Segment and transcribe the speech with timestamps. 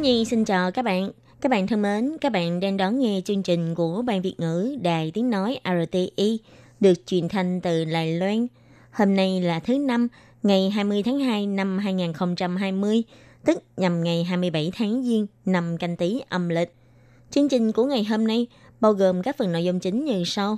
[0.00, 1.10] Nhi xin chào các bạn.
[1.40, 4.76] Các bạn thân mến, các bạn đang đón nghe chương trình của Ban Việt ngữ
[4.82, 6.38] Đài Tiếng Nói RTI
[6.80, 8.46] được truyền thanh từ Đài Loan.
[8.92, 10.08] Hôm nay là thứ năm,
[10.42, 13.02] ngày 20 tháng 2 năm 2020,
[13.44, 16.74] tức nhằm ngày 27 tháng Giêng năm canh tí âm lịch.
[17.30, 18.46] Chương trình của ngày hôm nay
[18.80, 20.56] bao gồm các phần nội dung chính như sau.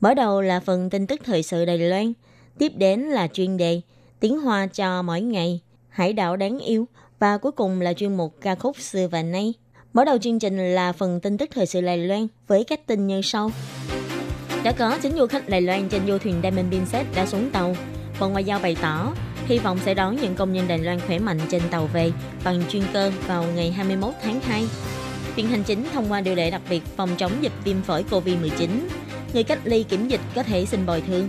[0.00, 2.12] Mở đầu là phần tin tức thời sự Đài Loan,
[2.58, 3.80] tiếp đến là chuyên đề
[4.20, 6.86] Tiếng Hoa cho mỗi ngày, Hải đảo đáng yêu
[7.24, 9.54] và cuối cùng là chuyên mục ca khúc xưa và nay.
[9.92, 13.06] Mở đầu chương trình là phần tin tức thời sự Đài Loan với các tin
[13.06, 13.50] như sau.
[14.64, 17.76] Đã có chính du khách Đài Loan trên du thuyền Diamond Princess đã xuống tàu.
[18.20, 19.14] Bộ Ngoại giao bày tỏ
[19.46, 22.12] hy vọng sẽ đón những công nhân Đài Loan khỏe mạnh trên tàu về
[22.44, 24.64] bằng chuyên cơ vào ngày 21 tháng 2.
[25.36, 28.68] Viện Hành Chính thông qua điều lệ đặc biệt phòng chống dịch viêm phổi COVID-19.
[29.34, 31.28] Người cách ly kiểm dịch có thể xin bồi thường.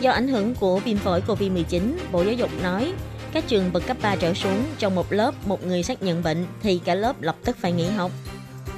[0.00, 1.80] Do ảnh hưởng của viêm phổi COVID-19,
[2.12, 2.92] Bộ Giáo dục nói
[3.36, 6.46] các trường bậc cấp 3 trở xuống trong một lớp một người xác nhận bệnh
[6.62, 8.10] thì cả lớp lập tức phải nghỉ học.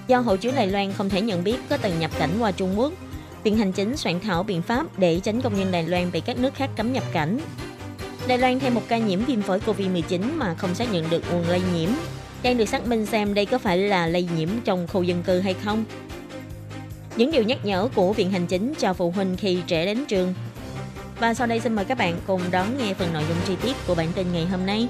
[0.08, 2.78] Do hộ chiếu Đài Loan không thể nhận biết có từng nhập cảnh qua Trung
[2.78, 2.92] Quốc,
[3.44, 6.38] Viện Hành Chính soạn thảo biện pháp để tránh công nhân Đài Loan bị các
[6.38, 7.38] nước khác cấm nhập cảnh.
[8.26, 11.48] Đài Loan thêm một ca nhiễm viêm phổi COVID-19 mà không xác nhận được nguồn
[11.48, 11.90] lây nhiễm.
[12.42, 15.40] Đang được xác minh xem đây có phải là lây nhiễm trong khu dân cư
[15.40, 15.84] hay không.
[17.16, 20.34] Những điều nhắc nhở của Viện Hành Chính cho phụ huynh khi trẻ đến trường.
[21.20, 23.76] Và sau đây xin mời các bạn cùng đón nghe phần nội dung chi tiết
[23.86, 24.88] của bản tin ngày hôm nay.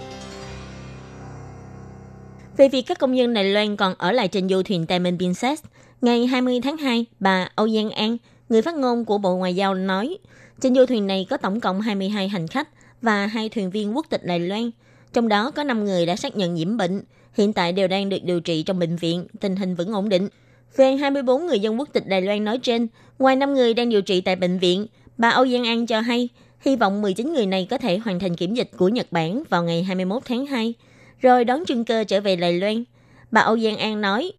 [2.57, 5.65] Về việc các công dân Đài Loan còn ở lại trên du thuyền Diamond Princess,
[6.01, 8.17] ngày 20 tháng 2, bà Âu Giang An,
[8.49, 10.19] người phát ngôn của Bộ Ngoại giao nói,
[10.61, 12.69] trên du thuyền này có tổng cộng 22 hành khách
[13.03, 14.71] và hai thuyền viên quốc tịch Đài Loan,
[15.13, 17.03] trong đó có 5 người đã xác nhận nhiễm bệnh,
[17.35, 20.29] hiện tại đều đang được điều trị trong bệnh viện, tình hình vẫn ổn định.
[20.77, 22.87] Về 24 người dân quốc tịch Đài Loan nói trên,
[23.19, 24.87] ngoài 5 người đang điều trị tại bệnh viện,
[25.19, 26.29] Bà Âu Giang An cho hay,
[26.61, 29.65] hy vọng 19 người này có thể hoàn thành kiểm dịch của Nhật Bản vào
[29.65, 30.75] ngày 21 tháng 2,
[31.21, 32.85] rồi đón chuyên cơ trở về Đài Loan.
[33.31, 34.33] Bà Âu Giang An nói,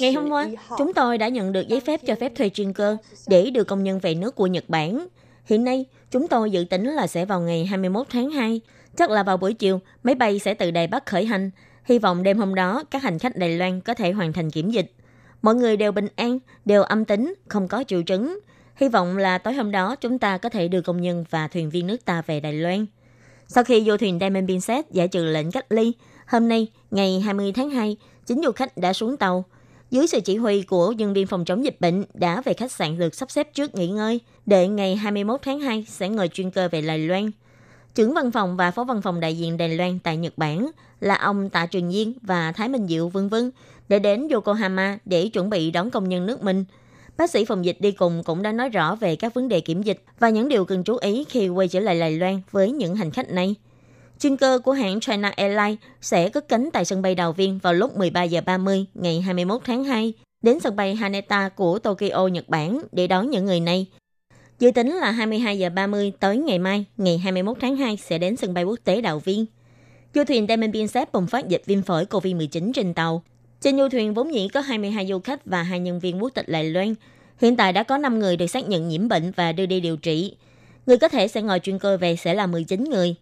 [0.00, 0.46] Ngày hôm qua,
[0.78, 2.96] chúng tôi đã nhận được giấy phép cho phép thuê chuyên cơ
[3.28, 5.06] để đưa công nhân về nước của Nhật Bản.
[5.44, 8.60] Hiện nay, chúng tôi dự tính là sẽ vào ngày 21 tháng 2,
[8.96, 11.50] chắc là vào buổi chiều, máy bay sẽ từ Đài Bắc khởi hành,
[11.86, 14.70] Hy vọng đêm hôm đó, các hành khách Đài Loan có thể hoàn thành kiểm
[14.70, 14.92] dịch.
[15.42, 18.38] Mọi người đều bình an, đều âm tính, không có triệu chứng.
[18.76, 21.70] Hy vọng là tối hôm đó chúng ta có thể đưa công nhân và thuyền
[21.70, 22.86] viên nước ta về Đài Loan.
[23.48, 25.92] Sau khi du thuyền Diamond Princess giải trừ lệnh cách ly,
[26.26, 27.96] hôm nay, ngày 20 tháng 2,
[28.26, 29.44] chính du khách đã xuống tàu.
[29.90, 32.98] Dưới sự chỉ huy của nhân viên phòng chống dịch bệnh đã về khách sạn
[32.98, 36.68] được sắp xếp trước nghỉ ngơi, để ngày 21 tháng 2 sẽ ngồi chuyên cơ
[36.68, 37.30] về Đài Loan.
[37.96, 40.70] Trưởng văn phòng và phó văn phòng đại diện Đài Loan tại Nhật Bản
[41.00, 43.50] là ông Tạ Trường Diên và Thái Minh Diệu vân vân
[43.88, 46.64] để đến Yokohama để chuẩn bị đón công nhân nước mình.
[47.16, 49.82] Bác sĩ phòng dịch đi cùng cũng đã nói rõ về các vấn đề kiểm
[49.82, 52.96] dịch và những điều cần chú ý khi quay trở lại Đài Loan với những
[52.96, 53.54] hành khách này.
[54.20, 57.74] Chuyên cơ của hãng China Airlines sẽ cất cánh tại sân bay Đào Viên vào
[57.74, 62.48] lúc 13 giờ 30 ngày 21 tháng 2 đến sân bay Haneda của Tokyo, Nhật
[62.48, 63.86] Bản để đón những người này.
[64.58, 68.36] Dự tính là 22 giờ 30 tới ngày mai, ngày 21 tháng 2 sẽ đến
[68.36, 69.46] sân bay quốc tế Đào Viên.
[70.14, 73.22] Du thuyền Diamond Princess bùng phát dịch viêm phổi COVID-19 trên tàu.
[73.60, 76.48] Trên du thuyền vốn dĩ có 22 du khách và hai nhân viên quốc tịch
[76.48, 76.94] Lài Loan.
[77.40, 79.96] Hiện tại đã có 5 người được xác nhận nhiễm bệnh và đưa đi điều
[79.96, 80.36] trị.
[80.86, 83.14] Người có thể sẽ ngồi chuyên cơ về sẽ là 19 người.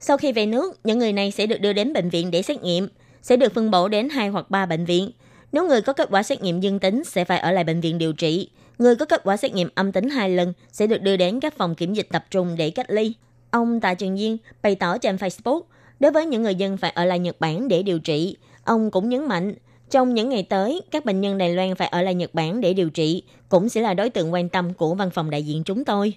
[0.00, 2.62] Sau khi về nước, những người này sẽ được đưa đến bệnh viện để xét
[2.62, 2.88] nghiệm,
[3.22, 5.10] sẽ được phân bổ đến 2 hoặc 3 bệnh viện.
[5.52, 7.98] Nếu người có kết quả xét nghiệm dương tính sẽ phải ở lại bệnh viện
[7.98, 8.48] điều trị.
[8.78, 11.56] Người có kết quả xét nghiệm âm tính hai lần sẽ được đưa đến các
[11.56, 13.14] phòng kiểm dịch tập trung để cách ly.
[13.50, 15.62] Ông Tạ Trường Diên bày tỏ trên Facebook,
[16.00, 19.08] đối với những người dân phải ở lại Nhật Bản để điều trị, ông cũng
[19.08, 19.54] nhấn mạnh,
[19.90, 22.72] trong những ngày tới, các bệnh nhân Đài Loan phải ở lại Nhật Bản để
[22.72, 25.84] điều trị, cũng sẽ là đối tượng quan tâm của văn phòng đại diện chúng
[25.84, 26.14] tôi.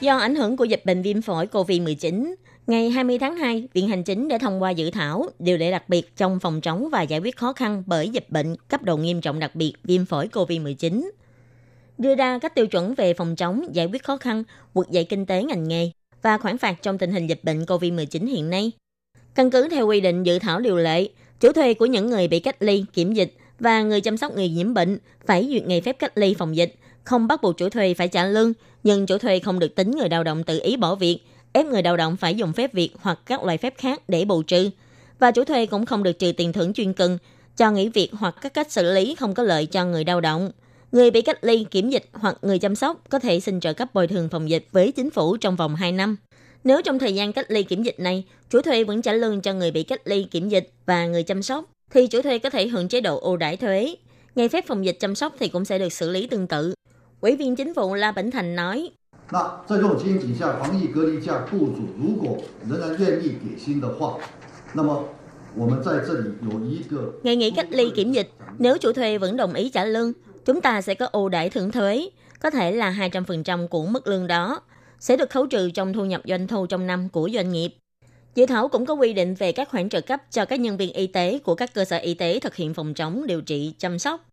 [0.00, 2.34] Do ảnh hưởng của dịch bệnh viêm phổi COVID-19,
[2.66, 5.88] ngày 20 tháng 2, Viện Hành Chính đã thông qua dự thảo điều lệ đặc
[5.88, 9.20] biệt trong phòng chống và giải quyết khó khăn bởi dịch bệnh cấp độ nghiêm
[9.20, 11.10] trọng đặc biệt viêm phổi COVID-19.
[11.98, 14.44] Đưa ra các tiêu chuẩn về phòng chống, giải quyết khó khăn,
[14.74, 15.90] vực dậy kinh tế ngành nghề
[16.22, 18.72] và khoản phạt trong tình hình dịch bệnh COVID-19 hiện nay.
[19.34, 21.08] Căn cứ theo quy định dự thảo điều lệ,
[21.40, 24.48] chủ thuê của những người bị cách ly, kiểm dịch và người chăm sóc người
[24.48, 26.74] nhiễm bệnh phải duyệt ngày phép cách ly phòng dịch,
[27.04, 28.52] không bắt buộc chủ thuê phải trả lương,
[28.82, 31.20] nhưng chủ thuê không được tính người lao động tự ý bỏ việc,
[31.54, 34.42] ép người lao động phải dùng phép việc hoặc các loại phép khác để bù
[34.42, 34.70] trừ.
[35.18, 37.18] Và chủ thuê cũng không được trừ tiền thưởng chuyên cần,
[37.56, 40.50] cho nghỉ việc hoặc các cách xử lý không có lợi cho người lao động.
[40.92, 43.94] Người bị cách ly, kiểm dịch hoặc người chăm sóc có thể xin trợ cấp
[43.94, 46.16] bồi thường phòng dịch với chính phủ trong vòng 2 năm.
[46.64, 49.54] Nếu trong thời gian cách ly kiểm dịch này, chủ thuê vẫn trả lương cho
[49.54, 52.68] người bị cách ly kiểm dịch và người chăm sóc, thì chủ thuê có thể
[52.68, 53.94] hưởng chế độ ưu đãi thuế.
[54.34, 56.74] Ngày phép phòng dịch chăm sóc thì cũng sẽ được xử lý tương tự.
[57.20, 58.90] Ủy viên chính phủ La Bỉnh Thành nói,
[59.31, 62.37] 那在这种情景下，防疫隔离假，雇主如果
[62.67, 64.17] 仍然愿意给薪的话，
[64.73, 65.03] 那么
[65.55, 70.13] 我们在这里有一个 Ngày nghỉ cách ly kiểm dịch, nếu chủ thuê vẫn đồng ý trả lương,
[70.45, 74.27] chúng ta sẽ có ưu đãi thưởng thuế, có thể là 200% của mức lương
[74.27, 74.61] đó,
[74.99, 77.69] sẽ được khấu trừ trong thu nhập doanh thu trong năm của doanh nghiệp.
[78.35, 80.93] Dự thảo cũng có quy định về các khoản trợ cấp cho các nhân viên
[80.93, 83.99] y tế của các cơ sở y tế thực hiện phòng chống, điều trị, chăm
[83.99, 84.25] sóc.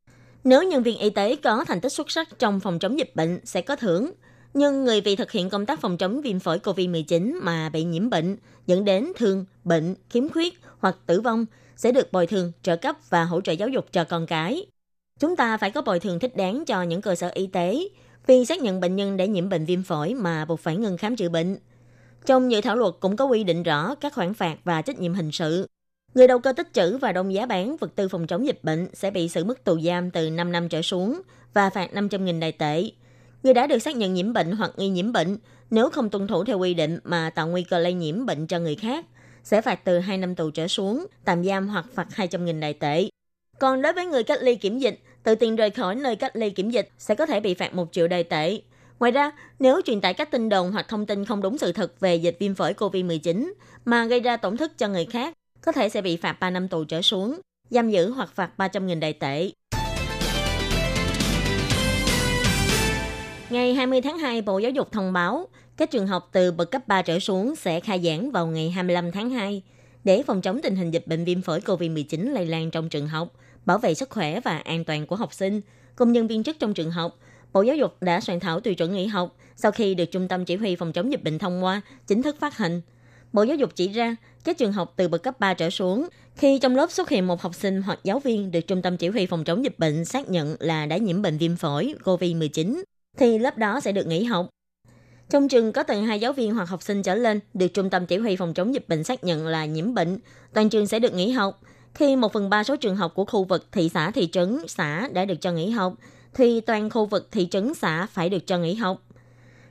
[0.45, 3.41] Nếu nhân viên y tế có thành tích xuất sắc trong phòng chống dịch bệnh
[3.45, 4.13] sẽ có thưởng,
[4.54, 8.10] nhưng người vì thực hiện công tác phòng chống viêm phổi COVID-19 mà bị nhiễm
[8.10, 8.38] bệnh
[8.68, 11.46] dẫn đến thương, bệnh, khiếm khuyết hoặc tử vong
[11.76, 14.66] sẽ được bồi thường, trợ cấp và hỗ trợ giáo dục cho con cái.
[15.20, 17.88] Chúng ta phải có bồi thường thích đáng cho những cơ sở y tế
[18.28, 21.16] vì xác nhận bệnh nhân đã nhiễm bệnh viêm phổi mà buộc phải ngừng khám
[21.16, 21.58] chữa bệnh.
[22.26, 25.14] Trong dự thảo luật cũng có quy định rõ các khoản phạt và trách nhiệm
[25.14, 25.68] hình sự.
[26.14, 28.88] Người đầu cơ tích trữ và đông giá bán vật tư phòng chống dịch bệnh
[28.94, 31.22] sẽ bị xử mức tù giam từ 5 năm trở xuống
[31.54, 32.92] và phạt 500.000 đài tệ.
[33.44, 35.38] Người đã được xác nhận nhiễm bệnh hoặc nghi nhiễm bệnh
[35.70, 38.60] nếu không tuân thủ theo quy định mà tạo nguy cơ lây nhiễm bệnh cho
[38.60, 39.06] người khác
[39.44, 43.10] sẽ phạt từ 2 năm tù trở xuống, tạm giam hoặc phạt 200.000 đài tệ.
[43.60, 46.50] Còn đối với người cách ly kiểm dịch, tự tiền rời khỏi nơi cách ly
[46.50, 48.62] kiểm dịch sẽ có thể bị phạt 1 triệu đài tệ.
[49.00, 52.00] Ngoài ra, nếu truyền tải các tin đồn hoặc thông tin không đúng sự thật
[52.00, 53.54] về dịch viêm phổi COVID-19
[53.86, 56.68] mà gây ra tổn thất cho người khác, có thể sẽ bị phạt 3 năm
[56.68, 57.40] tù trở xuống,
[57.70, 59.52] giam giữ hoặc phạt 300.000 đài tệ.
[63.52, 66.88] Ngày 20 tháng 2, Bộ Giáo dục thông báo các trường học từ bậc cấp
[66.88, 69.62] 3 trở xuống sẽ khai giảng vào ngày 25 tháng 2
[70.04, 73.28] để phòng chống tình hình dịch bệnh viêm phổi COVID-19 lây lan trong trường học,
[73.66, 75.62] bảo vệ sức khỏe và an toàn của học sinh,
[75.96, 77.20] công nhân viên chức trong trường học.
[77.54, 80.46] Bộ Giáo dục đã soạn thảo tùy chuẩn nghỉ học sau khi được Trung tâm
[80.46, 82.82] Chỉ huy Phòng chống dịch bệnh thông qua, chính thức phát hành.
[83.34, 86.60] Bộ Giáo dục chỉ ra, các trường học từ bậc cấp 3 trở xuống, khi
[86.60, 89.26] trong lớp xuất hiện một học sinh hoặc giáo viên được Trung tâm Chỉ huy
[89.26, 92.82] Phòng chống dịch bệnh xác nhận là đã nhiễm bệnh viêm phổi COVID-19,
[93.18, 94.50] thì lớp đó sẽ được nghỉ học.
[95.30, 98.06] Trong trường có từ hai giáo viên hoặc học sinh trở lên được Trung tâm
[98.06, 100.20] Chỉ huy Phòng chống dịch bệnh xác nhận là nhiễm bệnh,
[100.54, 101.62] toàn trường sẽ được nghỉ học.
[101.94, 105.08] Khi một phần ba số trường học của khu vực thị xã, thị trấn, xã
[105.14, 105.94] đã được cho nghỉ học,
[106.34, 109.02] thì toàn khu vực thị trấn, xã phải được cho nghỉ học.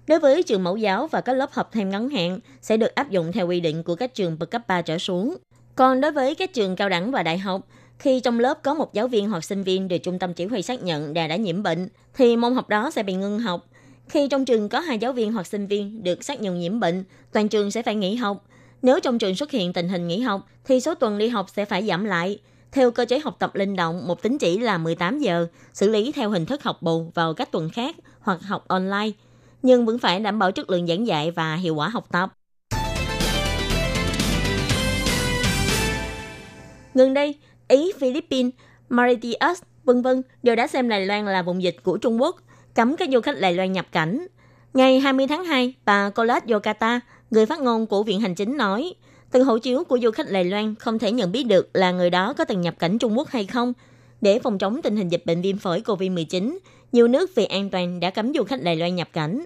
[0.06, 3.10] Đối với trường mẫu giáo và các lớp học thêm ngắn hạn sẽ được áp
[3.10, 5.37] dụng theo quy định của các trường bậc cấp 3 trở xuống.
[5.75, 7.60] Còn đối với các trường cao đẳng và đại học,
[8.00, 10.62] khi trong lớp có một giáo viên hoặc sinh viên được trung tâm chỉ huy
[10.62, 13.67] xác nhận đã đã nhiễm bệnh, thì môn học đó sẽ bị ngưng học.
[14.08, 17.05] Khi trong trường có hai giáo viên hoặc sinh viên được xác nhận nhiễm bệnh,
[17.32, 18.44] toàn trường sẽ phải nghỉ học.
[18.82, 21.64] Nếu trong trường xuất hiện tình hình nghỉ học, thì số tuần đi học sẽ
[21.64, 22.38] phải giảm lại.
[22.73, 26.12] Theo cơ chế học tập linh động, một tín chỉ là 18 giờ, xử lý
[26.12, 29.11] theo hình thức học bù vào các tuần khác hoặc học online,
[29.62, 32.32] nhưng vẫn phải đảm bảo chất lượng giảng dạy và hiệu quả học tập.
[36.94, 37.35] Ngừng đây,
[37.70, 38.52] Ý, Philippines,
[38.88, 42.37] Mauritius, vân vân đều đã xem Đài Loan là vùng dịch của Trung Quốc,
[42.75, 44.26] cấm các du khách Đài Loan nhập cảnh.
[44.75, 48.94] Ngày 20 tháng 2, bà Colette Yokata, người phát ngôn của Viện Hành Chính nói,
[49.30, 52.11] từ hộ chiếu của du khách Đài Loan không thể nhận biết được là người
[52.11, 53.73] đó có từng nhập cảnh Trung Quốc hay không.
[54.21, 56.59] Để phòng chống tình hình dịch bệnh viêm phổi COVID-19,
[56.92, 59.44] nhiều nước vì an toàn đã cấm du khách Đài Loan nhập cảnh.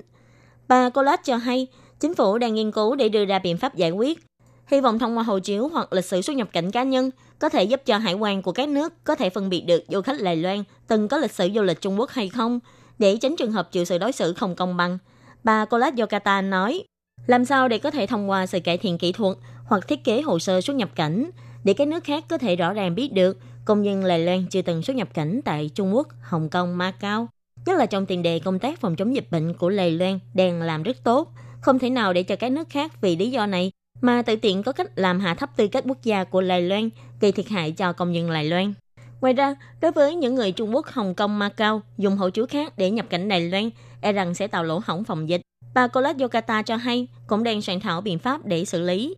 [0.68, 1.66] Bà Colette cho hay,
[2.00, 4.18] chính phủ đang nghiên cứu để đưa ra biện pháp giải quyết.
[4.66, 7.48] Hy vọng thông qua hộ chiếu hoặc lịch sử xuất nhập cảnh cá nhân có
[7.48, 10.22] thể giúp cho hải quan của các nước có thể phân biệt được du khách
[10.22, 12.60] Đài Loan từng có lịch sử du lịch Trung Quốc hay không,
[12.98, 14.98] để tránh trường hợp chịu sự đối xử không công bằng.
[15.44, 16.82] Bà Colas Yokata nói,
[17.26, 20.20] làm sao để có thể thông qua sự cải thiện kỹ thuật hoặc thiết kế
[20.20, 21.30] hồ sơ xuất nhập cảnh
[21.64, 24.62] để các nước khác có thể rõ ràng biết được công dân Đài Loan chưa
[24.62, 27.28] từng xuất nhập cảnh tại Trung Quốc, Hồng Kông, Macau.
[27.66, 30.62] Nhất là trong tiền đề công tác phòng chống dịch bệnh của Đài Loan đang
[30.62, 33.70] làm rất tốt, không thể nào để cho các nước khác vì lý do này
[34.00, 36.88] mà tự tiện có cách làm hạ thấp tư cách quốc gia của Đài Loan,
[37.20, 38.74] gây thiệt hại cho công dân Đài Loan.
[39.20, 42.72] Ngoài ra, đối với những người Trung Quốc, Hồng Kông, Macau dùng hộ chiếu khác
[42.76, 43.70] để nhập cảnh Đài Loan,
[44.00, 45.40] e rằng sẽ tạo lỗ hổng phòng dịch.
[45.74, 49.14] Bà Colette Yokata cho hay cũng đang soạn thảo biện pháp để xử lý.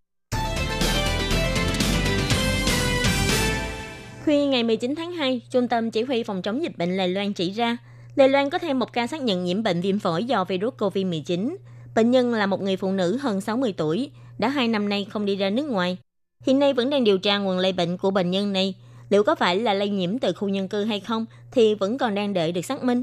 [4.25, 7.33] Khuya ngày 19 tháng 2, Trung tâm Chỉ huy Phòng chống dịch bệnh Đài Loan
[7.33, 7.77] chỉ ra,
[8.17, 11.57] Đài Loan có thêm một ca xác nhận nhiễm bệnh viêm phổi do virus COVID-19.
[11.95, 15.25] Bệnh nhân là một người phụ nữ hơn 60 tuổi, đã hai năm nay không
[15.25, 15.99] đi ra nước ngoài.
[16.47, 18.75] Hiện nay vẫn đang điều tra nguồn lây bệnh của bệnh nhân này.
[19.11, 22.15] liệu có phải là lây nhiễm từ khu nhân cư hay không thì vẫn còn
[22.15, 23.03] đang đợi được xác minh.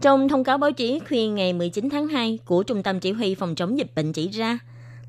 [0.00, 3.34] Trong thông cáo báo chí khuyên ngày 19 tháng 2 của Trung tâm Chỉ huy
[3.34, 4.58] Phòng chống dịch bệnh chỉ ra,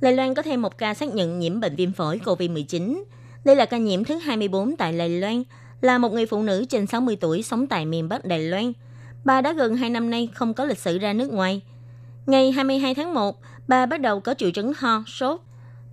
[0.02, 3.04] Lai Loan có thêm một ca xác nhận nhiễm bệnh viêm phổi COVID-19.
[3.46, 5.44] Đây là ca nhiễm thứ 24 tại Lai Loan,
[5.82, 8.74] là một người phụ nữ trên 60 tuổi sống tại miền Bắc Đài Loan.
[9.26, 11.62] Bà đã gần 2 năm nay không có lịch sử ra nước ngoài.
[12.26, 15.40] Ngày 22 tháng 1, bà bắt đầu có triệu chứng ho, sốt.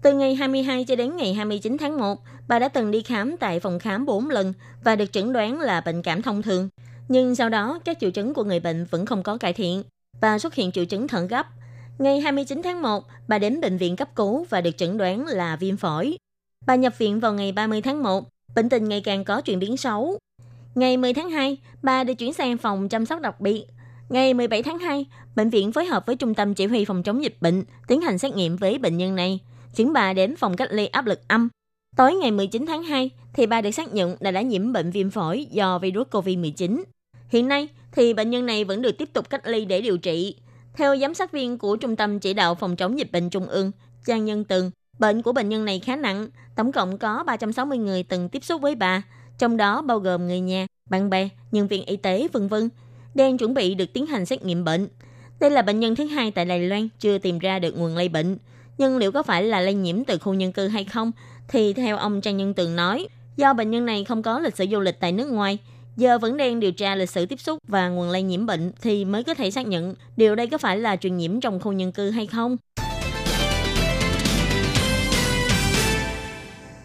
[0.04, 2.18] Từ ngày 22 cho đến ngày 29 tháng 1,
[2.48, 4.52] bà đã từng đi khám tại phòng khám 4 lần
[4.84, 6.68] và được chẩn đoán là bệnh cảm thông thường.
[7.08, 9.82] Nhưng sau đó, các triệu chứng của người bệnh vẫn không có cải thiện.
[10.20, 11.46] Bà xuất hiện triệu chứng thận gấp.
[11.98, 15.56] Ngày 29 tháng 1, bà đến bệnh viện cấp cứu và được chẩn đoán là
[15.56, 16.16] viêm phổi.
[16.66, 19.76] Bà nhập viện vào ngày 30 tháng 1, bệnh tình ngày càng có chuyển biến
[19.76, 20.18] xấu.
[20.74, 23.64] Ngày 10 tháng 2, bà được chuyển sang phòng chăm sóc đặc biệt.
[24.08, 25.06] Ngày 17 tháng 2,
[25.36, 28.18] bệnh viện phối hợp với Trung tâm Chỉ huy Phòng chống dịch bệnh tiến hành
[28.18, 29.40] xét nghiệm với bệnh nhân này,
[29.76, 31.48] chuyển bà đến phòng cách ly áp lực âm.
[31.96, 35.10] Tối ngày 19 tháng 2, thì bà được xác nhận là đã nhiễm bệnh viêm
[35.10, 36.82] phổi do virus COVID-19.
[37.28, 40.36] Hiện nay, thì bệnh nhân này vẫn được tiếp tục cách ly để điều trị.
[40.76, 43.70] Theo giám sát viên của Trung tâm Chỉ đạo Phòng chống dịch bệnh Trung ương,
[44.06, 48.02] Trang Nhân Tường, bệnh của bệnh nhân này khá nặng, tổng cộng có 360 người
[48.02, 49.02] từng tiếp xúc với bà,
[49.38, 52.70] trong đó bao gồm người nhà, bạn bè, nhân viên y tế, vân vân,
[53.14, 54.88] đang chuẩn bị được tiến hành xét nghiệm bệnh.
[55.40, 58.08] Đây là bệnh nhân thứ hai tại Đài Loan chưa tìm ra được nguồn lây
[58.08, 58.38] bệnh.
[58.78, 61.12] Nhưng liệu có phải là lây nhiễm từ khu nhân cư hay không?
[61.48, 64.66] Thì theo ông Trang Nhân Tường nói, do bệnh nhân này không có lịch sử
[64.70, 65.58] du lịch tại nước ngoài,
[65.96, 69.04] giờ vẫn đang điều tra lịch sử tiếp xúc và nguồn lây nhiễm bệnh thì
[69.04, 71.92] mới có thể xác nhận điều đây có phải là truyền nhiễm trong khu nhân
[71.92, 72.56] cư hay không.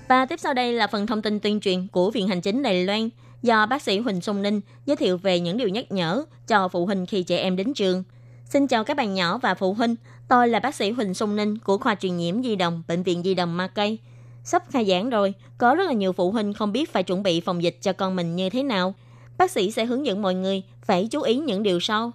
[0.08, 2.86] Và tiếp sau đây là phần thông tin tuyên truyền của Viện Hành Chính Đài
[2.86, 3.10] Loan
[3.41, 6.86] do bác sĩ Huỳnh Xuân Ninh giới thiệu về những điều nhắc nhở cho phụ
[6.86, 8.03] huynh khi trẻ em đến trường.
[8.46, 9.96] Xin chào các bạn nhỏ và phụ huynh,
[10.29, 13.24] tôi là bác sĩ Huỳnh Xuân Ninh của khoa truyền nhiễm di đồng Bệnh viện
[13.24, 13.98] Di đồng Ma Cây.
[14.43, 17.41] Sắp khai giảng rồi, có rất là nhiều phụ huynh không biết phải chuẩn bị
[17.41, 18.93] phòng dịch cho con mình như thế nào.
[19.38, 22.12] Bác sĩ sẽ hướng dẫn mọi người phải chú ý những điều sau.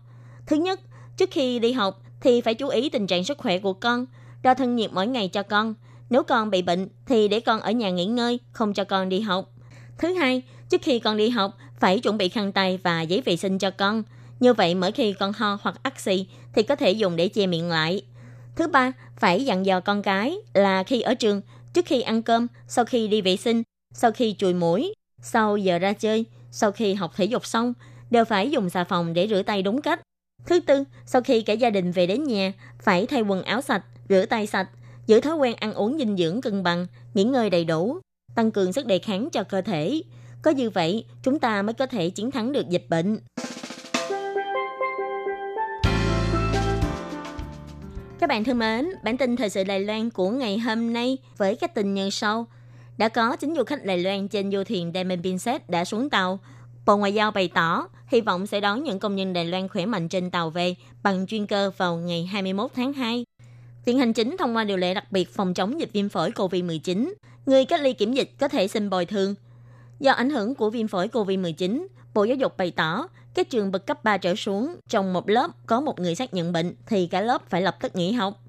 [0.47, 0.80] Thứ nhất,
[1.16, 4.06] trước khi đi học thì phải chú ý tình trạng sức khỏe của con,
[4.42, 5.75] đo thân nhiệt mỗi ngày cho con.
[6.11, 9.21] Nếu con bị bệnh thì để con ở nhà nghỉ ngơi, không cho con đi
[9.21, 9.50] học.
[9.99, 13.37] Thứ hai, trước khi con đi học, phải chuẩn bị khăn tay và giấy vệ
[13.37, 14.02] sinh cho con.
[14.40, 17.46] Như vậy mỗi khi con ho hoặc ắc xì thì có thể dùng để che
[17.46, 18.02] miệng lại.
[18.56, 21.40] Thứ ba, phải dặn dò con cái là khi ở trường,
[21.75, 23.62] trước khi ăn cơm, sau khi đi vệ sinh,
[23.94, 27.75] sau khi chùi mũi, sau giờ ra chơi, sau khi học thể dục xong,
[28.11, 30.00] đều phải dùng xà phòng để rửa tay đúng cách.
[30.46, 33.84] Thứ tư, sau khi cả gia đình về đến nhà, phải thay quần áo sạch,
[34.08, 34.68] rửa tay sạch,
[35.06, 37.99] giữ thói quen ăn uống dinh dưỡng cân bằng, nghỉ ngơi đầy đủ,
[38.34, 40.02] tăng cường sức đề kháng cho cơ thể.
[40.42, 43.18] Có như vậy, chúng ta mới có thể chiến thắng được dịch bệnh.
[48.18, 51.56] Các bạn thân mến, bản tin thời sự Đài Loan của ngày hôm nay với
[51.56, 52.47] các tin như sau.
[52.99, 56.38] Đã có chính du khách Đài Loan trên du thuyền Diamond Princess đã xuống tàu.
[56.87, 59.87] Bộ Ngoại giao bày tỏ hy vọng sẽ đón những công nhân Đài Loan khỏe
[59.87, 63.25] mạnh trên tàu về bằng chuyên cơ vào ngày 21 tháng 2.
[63.85, 67.12] Viện hành chính thông qua điều lệ đặc biệt phòng chống dịch viêm phổi COVID-19.
[67.47, 69.35] Người cách ly kiểm dịch có thể xin bồi thường.
[70.00, 73.87] Do ảnh hưởng của viêm phổi COVID-19, Bộ Giáo dục bày tỏ các trường bậc
[73.87, 77.21] cấp 3 trở xuống trong một lớp có một người xác nhận bệnh thì cả
[77.21, 78.41] lớp phải lập tức nghỉ học.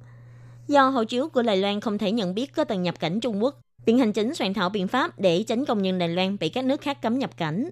[0.67, 3.43] Do hộ chiếu của Đài Loan không thể nhận biết có từng nhập cảnh Trung
[3.43, 6.49] Quốc, Viện Hành chính soạn thảo biện pháp để tránh công nhân Đài Loan bị
[6.49, 7.69] các nước khác cấm nhập cảnh.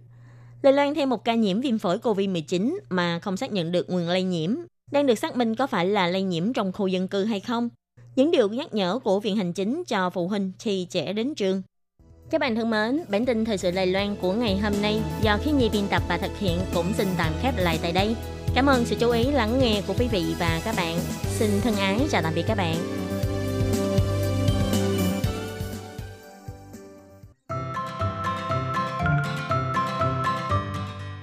[0.63, 4.07] Đài Loan thêm một ca nhiễm viêm phổi COVID-19 mà không xác nhận được nguồn
[4.07, 4.55] lây nhiễm,
[4.91, 7.69] đang được xác minh có phải là lây nhiễm trong khu dân cư hay không.
[8.15, 11.61] Những điều nhắc nhở của Viện Hành chính cho phụ huynh khi trẻ đến trường.
[12.33, 15.37] Các bạn thân mến, bản tin thời sự Đài Loan của ngày hôm nay do
[15.37, 18.15] Khí Nhi biên tập và thực hiện cũng xin tạm khép lại tại đây.
[18.55, 20.97] Cảm ơn sự chú ý lắng nghe của quý vị và các bạn.
[21.23, 22.75] Xin thân ái chào tạm biệt các bạn.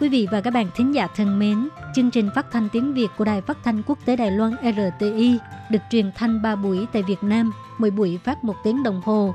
[0.00, 3.08] Quý vị và các bạn thính giả thân mến, chương trình phát thanh tiếng Việt
[3.18, 5.38] của Đài Phát thanh Quốc tế Đài Loan RTI
[5.70, 9.34] được truyền thanh 3 buổi tại Việt Nam, mỗi buổi phát 1 tiếng đồng hồ.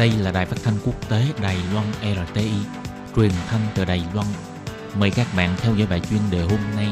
[0.00, 2.50] Đây là đài phát thanh quốc tế Đài Loan RTI,
[3.16, 4.26] truyền thanh từ Đài Loan.
[4.98, 6.86] Mời các bạn theo dõi bài chuyên đề hôm nay.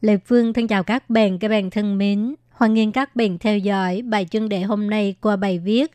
[0.00, 2.34] Lê Phương thân chào các bạn, các bạn thân mến.
[2.50, 5.90] Hoan nghênh các bạn theo dõi bài chuyên đề hôm nay qua bài viết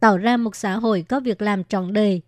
[0.00, 2.22] Tạo ra một xã hội có việc làm trọn đời.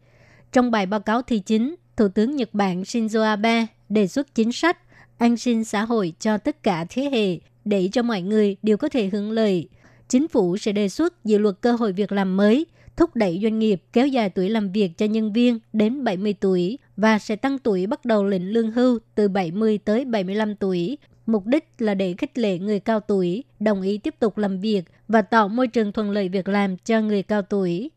[0.53, 4.52] Trong bài báo cáo thi chính, Thủ tướng Nhật Bản Shinzo Abe đề xuất chính
[4.52, 4.78] sách
[5.19, 8.88] an sinh xã hội cho tất cả thế hệ để cho mọi người đều có
[8.88, 9.69] thể hưởng lợi.
[10.09, 13.59] Chính phủ sẽ đề xuất dự luật cơ hội việc làm mới, thúc đẩy doanh
[13.59, 17.59] nghiệp kéo dài tuổi làm việc cho nhân viên đến 70 tuổi và sẽ tăng
[17.59, 20.99] tuổi bắt đầu lĩnh lương hưu từ 70 tới 75 tuổi.
[21.26, 24.83] Mục đích là để khích lệ người cao tuổi đồng ý tiếp tục làm việc
[25.09, 27.90] và tạo môi trường thuận lợi việc làm cho người cao tuổi.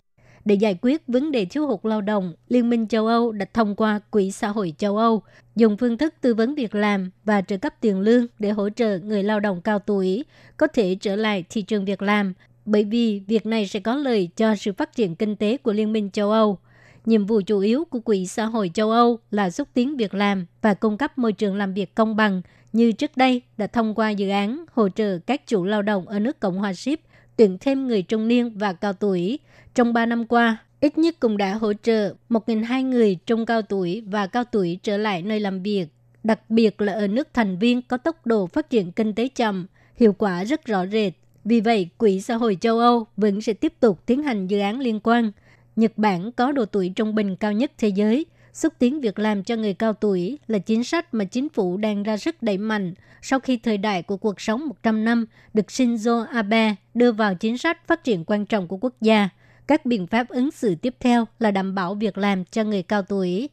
[0.45, 3.75] Để giải quyết vấn đề thiếu hụt lao động, Liên minh châu Âu đã thông
[3.75, 5.21] qua Quỹ xã hội châu Âu,
[5.55, 9.00] dùng phương thức tư vấn việc làm và trợ cấp tiền lương để hỗ trợ
[9.00, 10.25] người lao động cao tuổi
[10.57, 12.33] có thể trở lại thị trường việc làm,
[12.65, 15.93] bởi vì việc này sẽ có lợi cho sự phát triển kinh tế của Liên
[15.93, 16.57] minh châu Âu.
[17.05, 20.45] Nhiệm vụ chủ yếu của Quỹ xã hội châu Âu là xúc tiến việc làm
[20.62, 22.41] và cung cấp môi trường làm việc công bằng,
[22.74, 26.19] như trước đây đã thông qua dự án hỗ trợ các chủ lao động ở
[26.19, 27.00] nước Cộng hòa Ship
[27.36, 29.39] tuyển thêm người trung niên và cao tuổi.
[29.75, 34.04] Trong 3 năm qua, ít nhất cũng đã hỗ trợ 1.200 người trong cao tuổi
[34.08, 35.88] và cao tuổi trở lại nơi làm việc,
[36.24, 39.68] đặc biệt là ở nước thành viên có tốc độ phát triển kinh tế chậm,
[39.96, 41.13] hiệu quả rất rõ rệt.
[41.46, 44.80] Vì vậy, Quỹ xã hội châu Âu vẫn sẽ tiếp tục tiến hành dự án
[44.80, 45.32] liên quan.
[45.75, 49.44] Nhật Bản có độ tuổi trung bình cao nhất thế giới– xúc tiến việc làm
[49.44, 52.94] cho người cao tuổi là chính sách mà chính phủ đang ra sức đẩy mạnh
[53.22, 57.58] sau khi thời đại của cuộc sống 100 năm được Shinzo Abe đưa vào chính
[57.58, 59.30] sách phát triển quan trọng của quốc gia.
[59.68, 63.02] Các biện pháp ứng xử tiếp theo là đảm bảo việc làm cho người cao
[63.02, 63.50] tuổi.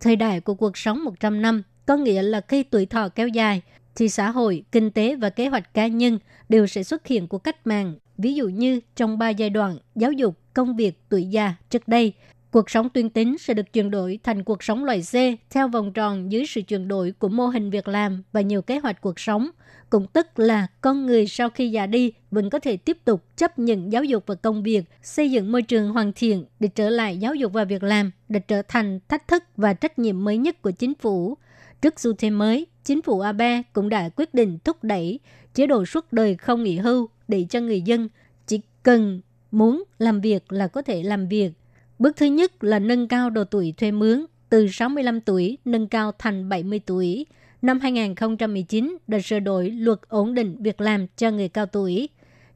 [0.00, 3.62] Thời đại của cuộc sống 100 năm có nghĩa là khi tuổi thọ kéo dài,
[3.96, 7.38] thì xã hội, kinh tế và kế hoạch cá nhân đều sẽ xuất hiện của
[7.38, 7.94] cách mạng.
[8.18, 12.12] Ví dụ như trong ba giai đoạn giáo dục, công việc, tuổi già trước đây,
[12.50, 15.14] Cuộc sống tuyên tính sẽ được chuyển đổi thành cuộc sống loài C
[15.50, 18.78] theo vòng tròn dưới sự chuyển đổi của mô hình việc làm và nhiều kế
[18.78, 19.50] hoạch cuộc sống.
[19.90, 23.58] Cũng tức là con người sau khi già đi vẫn có thể tiếp tục chấp
[23.58, 27.18] nhận giáo dục và công việc, xây dựng môi trường hoàn thiện để trở lại
[27.18, 30.62] giáo dục và việc làm để trở thành thách thức và trách nhiệm mới nhất
[30.62, 31.36] của chính phủ.
[31.82, 35.20] Trước xu thế mới, chính phủ Abe cũng đã quyết định thúc đẩy
[35.54, 38.08] chế độ suốt đời không nghỉ hưu để cho người dân
[38.46, 41.52] chỉ cần muốn làm việc là có thể làm việc–
[41.98, 46.12] Bước thứ nhất là nâng cao độ tuổi thuê mướn từ 65 tuổi nâng cao
[46.18, 47.26] thành 70 tuổi.
[47.62, 52.08] Năm 2019 đã sửa đổi luật ổn định việc làm cho người cao tuổi.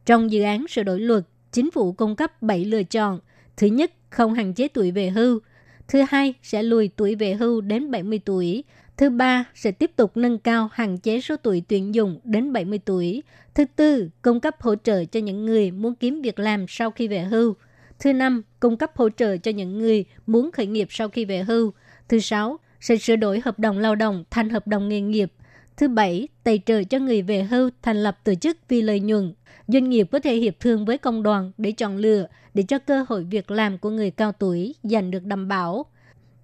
[0.07, 3.21] Trong dự án sửa đổi luật, chính phủ cung cấp 7 lựa chọn.
[3.57, 5.41] Thứ nhất, không hạn chế tuổi về hưu.
[5.89, 8.65] Thứ hai, sẽ lùi tuổi về hưu đến 70 tuổi.
[8.97, 12.79] Thứ ba, sẽ tiếp tục nâng cao hạn chế số tuổi tuyển dụng đến 70
[12.85, 13.23] tuổi.
[13.55, 17.09] Thứ tư, cung cấp hỗ trợ cho những người muốn kiếm việc làm sau khi
[17.09, 17.55] về hưu.
[18.01, 21.43] Thứ năm, cung cấp hỗ trợ cho những người muốn khởi nghiệp sau khi về
[21.43, 21.73] hưu.
[22.09, 25.33] Thứ sáu, sẽ sửa đổi hợp đồng lao động thành hợp đồng nghề nghiệp.
[25.77, 29.35] Thứ bảy, tài trợ cho người về hưu thành lập tổ chức vì lợi nhuận.
[29.69, 33.05] Doanh nghiệp có thể hiệp thương với công đoàn để chọn lựa để cho cơ
[33.09, 35.87] hội việc làm của người cao tuổi dành được đảm bảo.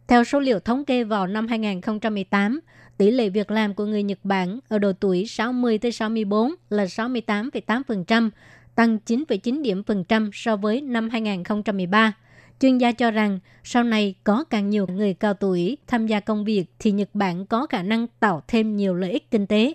[0.06, 2.60] Theo số liệu thống kê vào năm 2018,
[2.98, 6.84] tỷ lệ việc làm của người Nhật Bản ở độ tuổi 60 tới 64 là
[6.84, 8.30] 68,8%,
[8.76, 12.12] tăng 9,9 điểm phần trăm so với năm 2013.
[12.60, 16.44] Chuyên gia cho rằng sau này có càng nhiều người cao tuổi tham gia công
[16.44, 19.72] việc thì Nhật Bản có khả năng tạo thêm nhiều lợi ích kinh tế.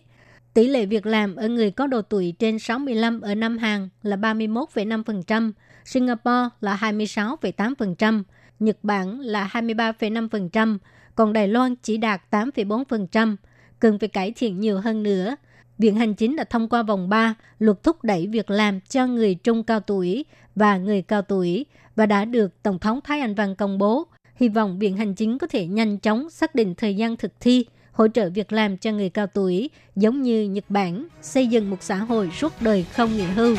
[0.54, 4.16] Tỷ lệ việc làm ở người có độ tuổi trên 65 ở Nam Hàn là
[4.16, 5.52] 31,5%,
[5.86, 8.24] Singapore là 26,8%,
[8.60, 10.78] Nhật Bản là 23,5%,
[11.16, 13.36] còn Đài Loan chỉ đạt 8,4%,
[13.80, 15.36] cần phải cải thiện nhiều hơn nữa–
[15.78, 19.36] Viện Hành Chính đã thông qua vòng 3 luật thúc đẩy việc làm cho người
[19.36, 23.56] trung cao tuổi và người cao tuổi và đã được Tổng thống Thái Anh Văn
[23.56, 24.04] công bố.
[24.36, 27.66] Hy vọng Viện Hành Chính có thể nhanh chóng xác định thời gian thực thi,
[27.92, 31.84] hỗ trợ việc làm cho người cao tuổi, giống như Nhật Bản, xây dựng một
[31.84, 33.56] xã hội suốt đời không nghỉ hưu.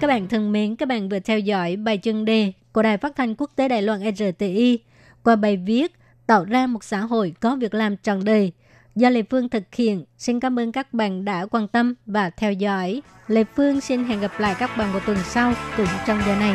[0.00, 3.16] Các bạn thân mến, các bạn vừa theo dõi bài chân đề của Đài Phát
[3.16, 4.78] thanh Quốc tế Đài Loan RTI
[5.24, 5.92] qua bài viết
[6.26, 8.52] tạo ra một xã hội có việc làm trọn đời
[8.96, 10.04] do Lê Phương thực hiện.
[10.18, 13.02] Xin cảm ơn các bạn đã quan tâm và theo dõi.
[13.28, 16.54] Lê Phương xin hẹn gặp lại các bạn vào tuần sau cùng trong giờ này.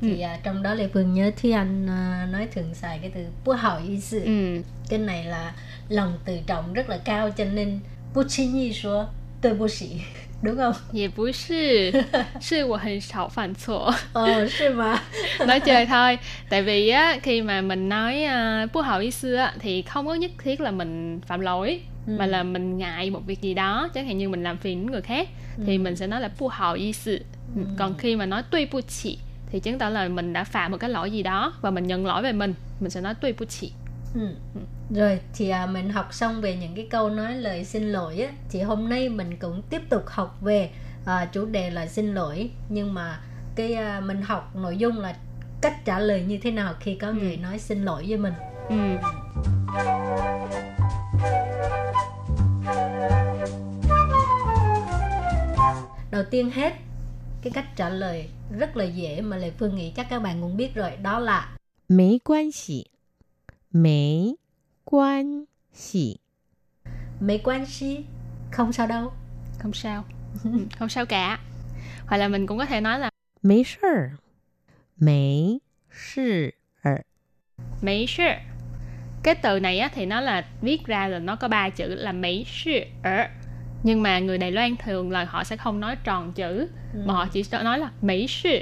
[0.00, 0.28] thì ừ.
[0.34, 3.52] uh, trong đó Lê Phương nhớ Thúy Anh uh, nói thường xài cái từ bố
[3.52, 4.62] hỏi ý sự ừ.
[4.88, 5.52] cái này là
[5.88, 7.80] lòng tự trọng rất là cao cho nên
[8.14, 9.04] bố chính nhi số
[9.40, 10.00] tôi bố sĩ
[10.44, 10.74] đúng không?
[10.92, 11.90] 也不是，
[12.40, 13.94] 是我很少犯错。
[14.12, 14.98] Ờ,是 mà.
[15.46, 16.18] nói chơi thôi.
[16.48, 18.24] Tại vì á khi mà mình nói
[18.64, 21.80] uh, bố hậu ý xưa á thì không có nhất thiết là mình phạm lỗi
[22.06, 22.16] ừ.
[22.18, 25.02] mà là mình ngại một việc gì đó, chẳng hạn như mình làm phiền người
[25.02, 25.64] khác ừ.
[25.66, 27.20] thì mình sẽ nói là bố hậu ý sự.
[27.56, 27.62] Ừ.
[27.78, 29.18] Còn khi mà nói tuy bu chỉ
[29.51, 32.05] thì chứng tỏ là mình đã phạm một cái lỗi gì đó và mình nhận
[32.05, 33.71] lỗi về mình, mình sẽ nói tuy bu chỉ.
[34.15, 34.27] Ừ.
[34.95, 38.31] Rồi thì à, mình học xong về những cái câu nói lời xin lỗi á
[38.49, 40.69] thì hôm nay mình cũng tiếp tục học về
[41.05, 43.19] à, chủ đề là xin lỗi nhưng mà
[43.55, 45.15] cái à, mình học nội dung là
[45.61, 47.13] cách trả lời như thế nào khi có ừ.
[47.13, 48.33] người nói xin lỗi với mình.
[48.69, 48.75] Ừ.
[56.11, 56.73] Đầu tiên hết
[57.41, 60.57] cái cách trả lời rất là dễ mà Lệ Phương nghĩ chắc các bạn cũng
[60.57, 61.57] biết rồi đó là
[61.89, 62.85] mấy quan xỉ
[63.71, 64.37] mấy
[64.85, 66.17] quan xỉ
[67.19, 68.03] mấy quan xỉ
[68.51, 69.11] không sao đâu.
[69.59, 70.05] Không sao.
[70.79, 71.39] Không sao cả.
[72.05, 73.09] Hoặc là mình cũng có thể nói là
[73.43, 74.09] mấy sự
[74.99, 75.59] mấy
[75.91, 76.49] sự
[77.81, 78.29] mấy sự
[79.23, 82.11] cái từ này á, thì nó là viết ra là nó có ba chữ là
[82.11, 82.79] mấy sự
[83.82, 87.02] nhưng mà người Đài Loan thường là họ sẽ không nói tròn chữ ừ.
[87.04, 88.58] mà họ chỉ nói là mấy sự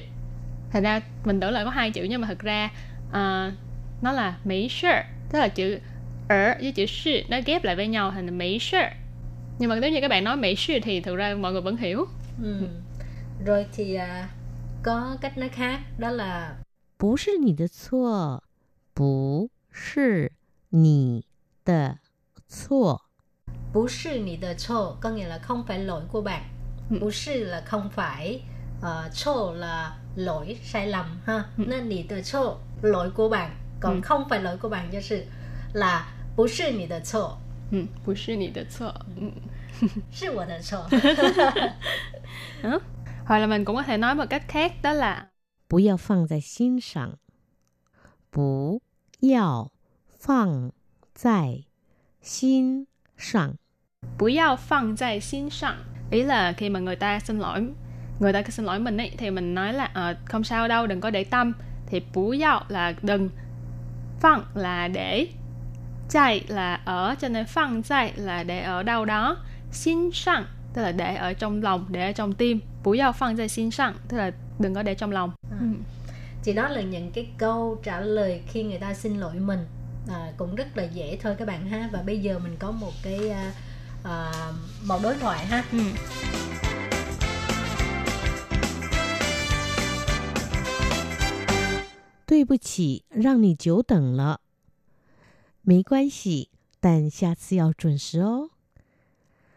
[0.70, 2.70] thành ra mình tưởng là có hai chữ nhưng mà thực ra
[3.08, 3.52] uh,
[4.02, 4.88] nó là mấy sự
[5.32, 5.78] tức là chữ
[6.28, 8.82] ở với chữ sư nó ghép lại với nhau thành mấy sự
[9.58, 11.76] nhưng mà nếu như các bạn nói mấy sự thì thực ra mọi người vẫn
[11.76, 12.04] hiểu
[12.42, 12.68] ừ.
[13.46, 14.28] rồi thì à,
[14.82, 16.56] có cách nói khác đó là
[16.98, 18.44] 不是你的错
[18.94, 20.30] 不是
[20.68, 21.24] 你
[21.64, 21.98] 的
[22.46, 23.02] 错
[23.72, 26.42] 不是你的错 có nghĩa là không phải lỗi của bạn
[26.90, 26.98] Ừ.
[27.00, 28.42] 不是 là không phải
[28.80, 31.64] uh, 错 là lỗi sai lầm ha Ừ.
[31.68, 34.00] nên 你的错 lỗi của bạn còn Ừ.
[34.04, 35.24] không phải lỗi của bạn 就是
[35.74, 37.38] là 不是你的错
[37.72, 39.30] ừ, 不是你的错ừ.
[40.12, 40.86] 是我的错
[42.62, 42.80] Đó.
[43.26, 45.28] hoặc là mình cũng có thể nói một cách khác đó là
[45.68, 47.18] 不要放在心上
[48.30, 48.82] 不
[49.20, 49.72] 要
[50.18, 50.72] 放
[51.14, 51.64] 在
[52.20, 52.85] 心
[53.16, 53.54] 上
[54.18, 55.76] 不要放在心上
[56.10, 57.66] ý là khi mà người ta xin lỗi
[58.20, 61.00] người ta xin lỗi mình ấy thì mình nói là ờ, không sao đâu đừng
[61.00, 61.52] có để tâm
[61.86, 63.28] thì bú yao là đừng
[64.20, 65.28] phăng là để
[66.08, 69.36] chạy là ở cho nên phăng chạy là để ở đâu đó
[69.72, 73.94] xin sang tức là để ở trong lòng để ở trong tim bú yao phăng在心上
[74.08, 75.56] tức là đừng có để trong lòng À.
[75.60, 75.66] ừ.
[76.44, 79.58] thì đó là những cái câu trả lời khi người ta xin lỗi mình
[80.08, 82.92] à, cũng rất là dễ thôi các bạn ha và bây giờ mình có một
[83.02, 83.52] cái à,
[84.04, 84.32] à,
[84.86, 85.78] một đối thoại ha Ừ.
[92.26, 94.40] 对不起，让你久等了。
[95.60, 96.48] 没关系，
[96.80, 98.48] 但下次要准时哦。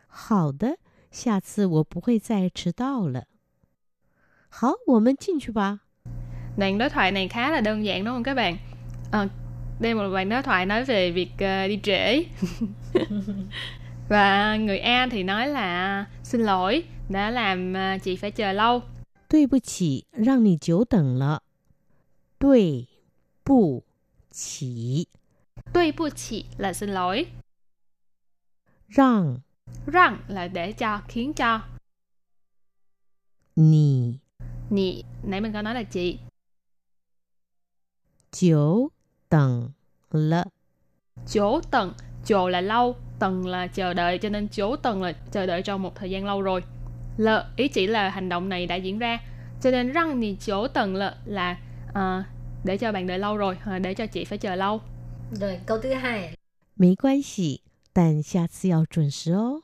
[0.07, 0.77] 好的，
[1.09, 3.27] 下次我不会再迟到了。
[4.49, 5.79] 好，我们进去吧。
[6.57, 8.57] đoạn đối thoại này khá là đơn giản đúng không các bạn
[9.11, 9.27] Ờ,
[9.79, 12.25] đây là một đoạn đối thoại nói về việc ờ, đi trễ
[14.09, 18.81] và người A thì nói là xin lỗi đã làm ờ, chị phải chờ lâu
[19.27, 21.41] 对不起，让你久等了。
[22.37, 22.87] 对
[23.43, 23.83] 不
[24.31, 25.07] 起，
[25.73, 27.25] tuy bu chỉ là xin lỗi
[28.87, 29.41] 让
[29.87, 31.61] rằng là để cho khiến cho
[33.55, 34.19] 你
[34.69, 36.19] nhị nãy mình có nói là chị
[38.31, 38.91] 久
[39.29, 39.71] 等
[40.11, 40.45] 了。
[41.27, 41.93] chỗ tầng
[42.25, 45.81] chỗ là lâu tầng là chờ đợi cho nên chỗ tầng là chờ đợi trong
[45.81, 46.63] một thời gian lâu rồi
[47.17, 49.19] l ý chỉ là hành động này đã diễn ra
[49.61, 51.57] cho nên răng thì chỗ tầng l là
[51.93, 52.23] ờ,
[52.63, 54.81] để cho bạn đợi lâu rồi ờ, để cho chị phải chờ lâu
[55.31, 56.33] rồi câu thứ hai
[56.77, 57.61] 没关系，
[57.93, 59.61] 但下次要准时哦。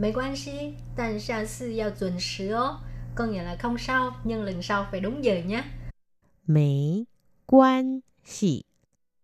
[0.00, 2.80] mấy quan xí但下次要准时哦
[3.14, 5.62] có nghĩa là không sao nhưng lần sau phải đúng giờ nhé
[6.44, 7.06] 没
[7.46, 8.66] 关系，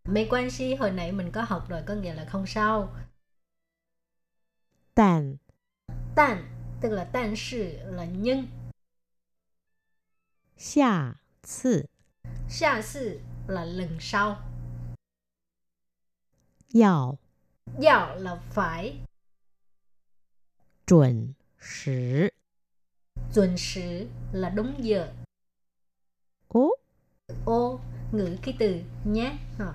[0.08, 2.94] mấy quan xí hồi nãy mình có học rồi có nghĩa là không sao
[4.94, 5.36] 但
[6.14, 6.44] 但
[6.80, 8.46] tức là 但是 là nhưng
[10.56, 11.88] 下次
[12.48, 14.36] 下次 là lần sau
[16.72, 17.18] 要
[17.78, 19.04] Dạo là phải,
[20.86, 22.30] 准时
[23.32, 25.08] chuẩn sử là đúng giờ.
[26.48, 26.70] 哦。
[27.44, 27.80] Ô,
[28.12, 29.38] ngữ cái từ nhé.
[29.58, 29.74] Ờ.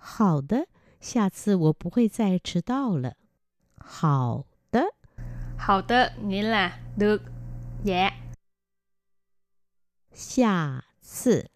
[0.00, 0.68] 好的，
[1.00, 3.16] 下次我不会再迟到了。
[3.78, 4.94] 好的，
[5.58, 7.22] hậu tơ nghĩa là được.
[7.84, 8.12] Dạ.
[10.12, 11.50] 下次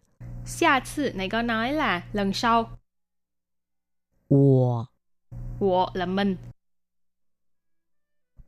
[0.45, 2.77] Xa次này có nói là lần sau.
[4.27, 4.87] 我
[5.59, 6.37] Wo là mình.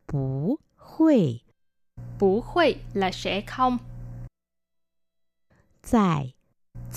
[0.05, 1.41] 不会
[2.19, 3.79] Bủ khuy là sẽ không.
[5.81, 6.33] 再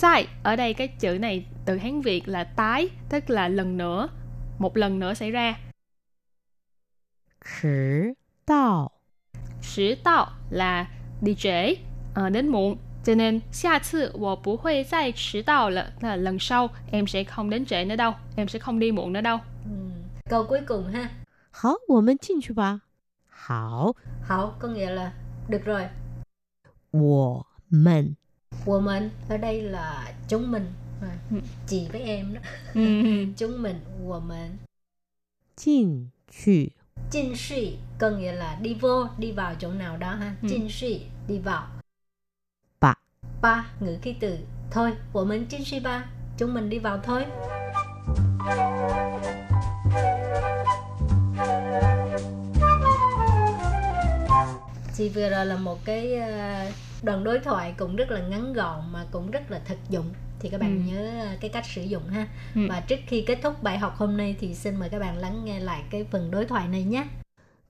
[0.01, 4.09] Tại ở đây cái chữ này từ Hán Việt là tái, tức là lần nữa,
[4.59, 5.55] một lần nữa xảy ra.
[7.41, 8.91] 迟到。
[9.61, 10.87] Sử tạo là
[11.21, 11.75] đi trễ,
[12.13, 12.77] ờ, đến muộn.
[13.03, 18.59] Cho nên, xa次我不会再迟到了 là lần sau em sẽ không đến trễ nữa đâu, em sẽ
[18.59, 19.39] không đi muộn nữa đâu.
[19.65, 19.71] Ừ.
[20.29, 21.09] Câu cuối cùng ha.
[21.51, 22.81] 好，我们进去吧。
[23.27, 23.95] 好，
[24.27, 25.11] Hảo có nghĩa là
[25.47, 25.89] được rồi.
[26.91, 28.15] 我们
[28.66, 30.72] mình ở đây là chúng mình.
[31.02, 31.36] À, Ừ.
[31.66, 32.40] Chị với em đó.
[32.74, 32.80] Ừ.
[33.36, 33.80] Chúng mình,
[34.28, 34.58] mình.
[35.56, 36.72] 进去
[37.10, 40.36] Chinh suy có nghĩa là đi vô, đi vào chỗ nào đó ha.
[40.42, 40.48] Ừ.
[40.50, 41.66] Chinh suy, đi vào.
[42.80, 42.94] Ba.
[43.42, 44.38] Ba, ngữ khí từ.
[44.70, 46.04] Thôi, của mình chinh suy ba.
[46.38, 47.24] Chúng mình đi vào thôi.
[54.96, 56.66] Thì vừa rồi là một cái ờ,
[57.03, 60.49] đoạn đối thoại cũng rất là ngắn gọn mà cũng rất là thực dụng thì
[60.49, 60.91] các bạn Ừ.
[60.93, 62.61] nhớ ờ, cái cách sử dụng ha Ừ.
[62.69, 65.45] và trước khi kết thúc bài học hôm nay thì xin mời các bạn lắng
[65.45, 67.03] nghe lại cái phần đối thoại này nhé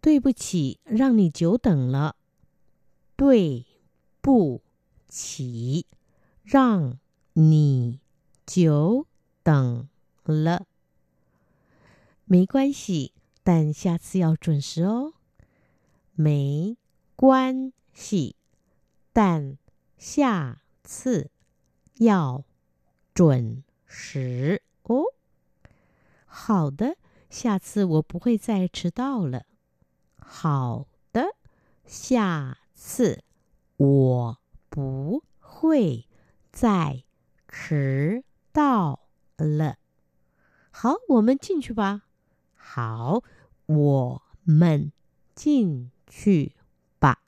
[0.01, 2.15] 对不起，让你久等了。
[3.17, 3.65] 对
[4.21, 4.61] 不
[5.09, 5.85] 起，
[6.43, 6.97] 让
[7.33, 7.99] 你
[8.45, 9.05] 久
[9.43, 9.87] 等
[10.25, 10.65] 了。
[12.25, 13.11] 没关系，
[13.43, 15.13] 但下次要准时哦。
[16.13, 16.77] 没
[17.15, 18.35] 关系，
[19.12, 19.58] 但
[19.98, 21.30] 下次
[21.98, 22.44] 要
[23.12, 25.04] 准时哦。
[26.24, 26.96] 好的，
[27.28, 29.44] 下次我不会再迟到了。
[30.18, 31.36] 好的，
[31.84, 33.22] 下次
[33.76, 34.38] 我
[34.70, 36.08] 不会
[36.50, 37.04] 再
[37.48, 39.00] 迟到
[39.36, 39.76] 了。
[40.70, 42.04] 好，我们进去吧。
[42.54, 43.22] 好，
[43.66, 44.90] 我们
[45.34, 46.56] 进去
[46.98, 47.22] 吧。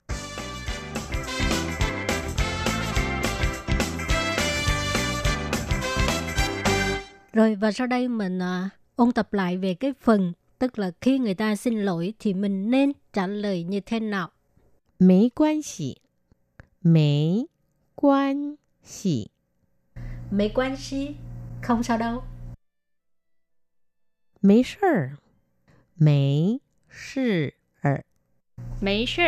[7.35, 11.19] Rồi và sau đây mình à, ôn tập lại về cái phần tức là khi
[11.19, 14.29] người ta xin lỗi thì mình nên trả lời như thế nào?
[14.99, 15.95] Mấy quan xỉ.
[16.83, 17.47] Mấy
[17.95, 19.27] quan xỉ.
[20.31, 21.15] Mấy quan xỉ?
[21.63, 22.23] Không sao đâu.
[24.41, 25.07] Mấy sự
[25.99, 26.59] Mấy
[26.91, 27.49] sự
[28.81, 29.23] Mấy sự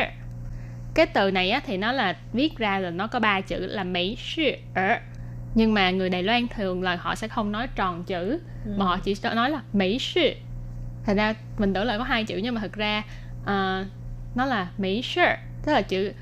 [0.96, 3.84] Cái từ này á, thì nó là viết ra rồi nó có ba chữ là
[3.84, 4.52] mấy sự
[5.55, 8.41] Nhưng mà người Đài Loan thường là họ sẽ không nói tròn chữ
[8.77, 10.31] mà họ chỉ nói là Mỹ sư.
[11.05, 13.05] Thành ra mình tưởng là có hai chữ nhưng mà thực ra
[13.45, 13.85] ờ,
[14.35, 15.23] nó là Mỹ sư.
[15.65, 16.13] Tức là chữ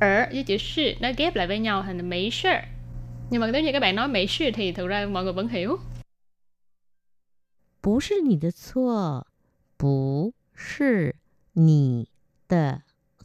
[0.00, 2.48] ở với chữ sư nó ghép lại với nhau thành là Mỹ sư.
[3.30, 5.48] Nhưng mà nếu như các bạn nói Mỹ sư thì thực ra mọi người vẫn
[5.48, 5.78] hiểu.
[7.82, 9.26] 不是你的错，
[9.78, 11.16] 不是
[11.54, 12.08] 你
[12.46, 12.82] 的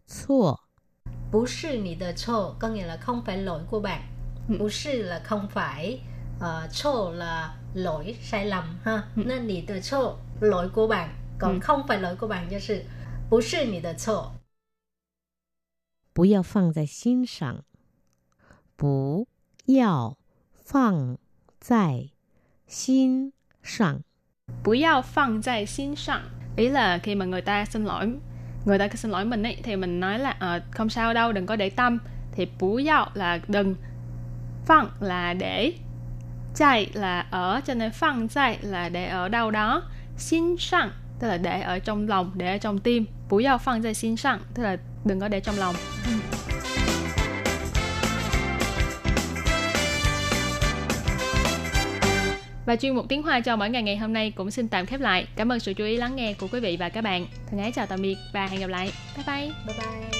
[0.07, 0.61] 错，
[1.31, 4.01] Bú sư nì tờ chô có nghĩa là không phải lỗi của bạn.
[4.49, 4.57] Ừ.
[4.59, 6.01] Bú sư là không phải,
[6.37, 9.03] uh, chô là lỗi sai lầm ha.
[9.15, 9.23] Ừ.
[9.25, 11.59] Nên nì tờ chô lỗi của bạn, còn Ừ.
[11.59, 12.83] không phải lỗi của bạn cho sự
[13.29, 14.31] bú sư nì tờ chô.
[16.13, 17.65] 不要放在心上，
[18.77, 19.27] 不
[19.65, 20.17] 要
[20.63, 21.17] 放
[21.59, 22.09] 在
[22.67, 24.01] 心上。
[24.63, 26.21] Bú yao phăng在xin sẵn
[26.55, 28.13] Ý là khi mà người ta xin lỗi
[28.65, 31.45] Người ta xin lỗi mình ấy Thì mình nói là ờ, không sao đâu đừng
[31.45, 31.99] có để tâm
[32.31, 33.75] Thì bú yao là đừng
[34.66, 35.72] phận là để
[36.54, 39.82] Chạy là ở, Cho nên phận chạy là để ở đâu đó
[40.16, 43.40] Xin sẵn, Tức là để ở trong lòng, Để ở trong tim Bú
[43.82, 45.74] chạy xin sẵn, Tức là đừng có để trong lòng
[52.70, 55.00] Và chuyên mục tiếng Hoa cho mỗi ngày ngày hôm nay cũng xin tạm khép
[55.00, 55.26] lại.
[55.36, 57.26] Cảm ơn sự chú ý lắng nghe của quý vị và các bạn.
[57.50, 58.92] Thân ái chào tạm biệt và hẹn gặp lại.
[59.16, 59.52] Bye bye.
[59.66, 60.19] Bye bye.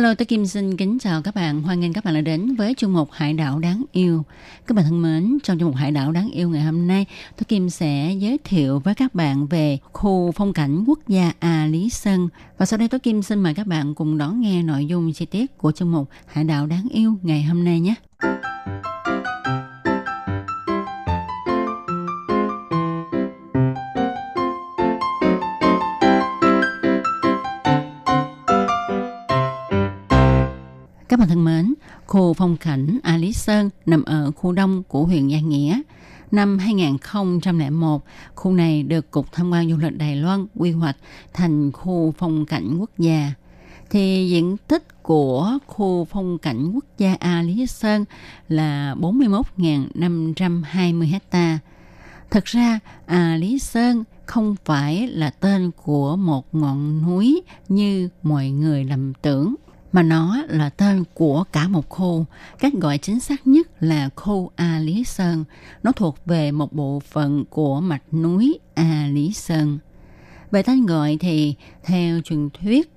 [0.00, 1.62] Hello, tôi Kim xin kính chào các bạn.
[1.62, 4.24] Hoan nghênh các bạn đã đến với chương mục Hải đảo đáng yêu.
[4.66, 7.44] Các bạn thân mến, trong chương mục Hải đảo đáng yêu ngày hôm nay, tôi
[7.44, 11.90] Kim sẽ giới thiệu với các bạn về khu phong cảnh quốc gia A Lý
[11.90, 12.28] Sơn.
[12.58, 15.26] Và sau đây tôi Kim xin mời các bạn cùng đón nghe nội dung chi
[15.26, 17.94] tiết của chương mục Hải đảo đáng yêu ngày hôm nay nhé.
[31.10, 31.74] Các bạn thân mến,
[32.06, 35.80] khu phong cảnh A Lý Sơn nằm ở khu đông của huyện Gia Nghĩa.
[36.30, 40.96] Năm 2001, khu này được Cục Tham quan Du lịch Đài Loan quy hoạch
[41.32, 43.32] thành khu phong cảnh quốc gia.
[43.90, 48.04] Thì diện tích của khu phong cảnh quốc gia A Lý Sơn
[48.48, 51.58] là 41.520 ha.
[52.30, 58.50] Thực ra, A Lý Sơn không phải là tên của một ngọn núi như mọi
[58.50, 59.54] người lầm tưởng
[59.92, 62.24] mà nó là tên của cả một khu.
[62.58, 65.44] Cách gọi chính xác nhất là khu A Lý Sơn.
[65.82, 69.78] Nó thuộc về một bộ phận của mạch núi A Lý Sơn.
[70.50, 72.92] Về tên gọi thì theo truyền thuyết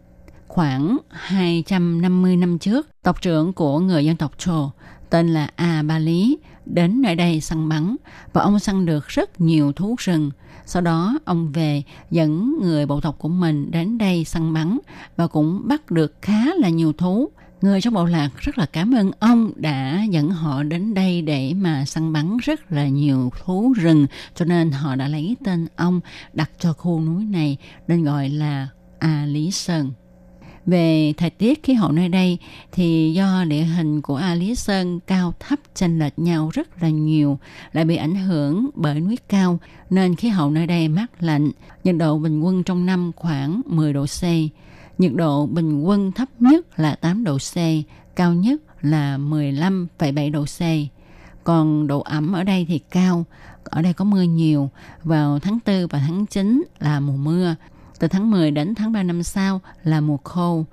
[0.47, 4.69] khoảng 250 năm trước, tộc trưởng của người dân tộc Trồ
[5.09, 7.95] tên là A Ba Lý đến nơi đây săn bắn
[8.33, 10.31] và ông săn được rất nhiều thú rừng.
[10.65, 14.79] Sau đó, ông về dẫn người bộ tộc của mình đến đây săn bắn
[15.17, 17.29] và cũng bắt được khá là nhiều thú.
[17.61, 21.53] Người trong bộ lạc rất là cảm ơn ông đã dẫn họ đến đây để
[21.53, 26.01] mà săn bắn rất là nhiều thú rừng, cho nên họ đã lấy tên ông
[26.33, 28.67] đặt cho khu núi này, nên gọi là
[28.99, 29.91] A Lý Sơn.
[30.65, 32.37] Về thời tiết khí hậu nơi đây
[32.71, 36.89] thì do địa hình của A Lý Sơn cao thấp chênh lệch nhau rất là
[36.89, 37.39] nhiều,
[37.73, 41.51] lại bị ảnh hưởng bởi núi cao nên khí hậu nơi đây mát lạnh,
[41.83, 44.23] nhiệt độ bình quân trong năm khoảng 10 độ C.
[44.97, 47.55] Nhiệt độ bình quân thấp nhất là 8 độ C,
[48.15, 50.61] cao nhất là 15,7 độ C.
[51.43, 53.25] Còn độ ẩm ở đây thì cao,
[53.63, 54.69] ở đây có mưa nhiều,
[55.03, 57.55] vào tháng 4 và tháng 9 là mùa mưa,
[57.99, 60.65] từ tháng 10 đến tháng 3 năm sau là mùa khô.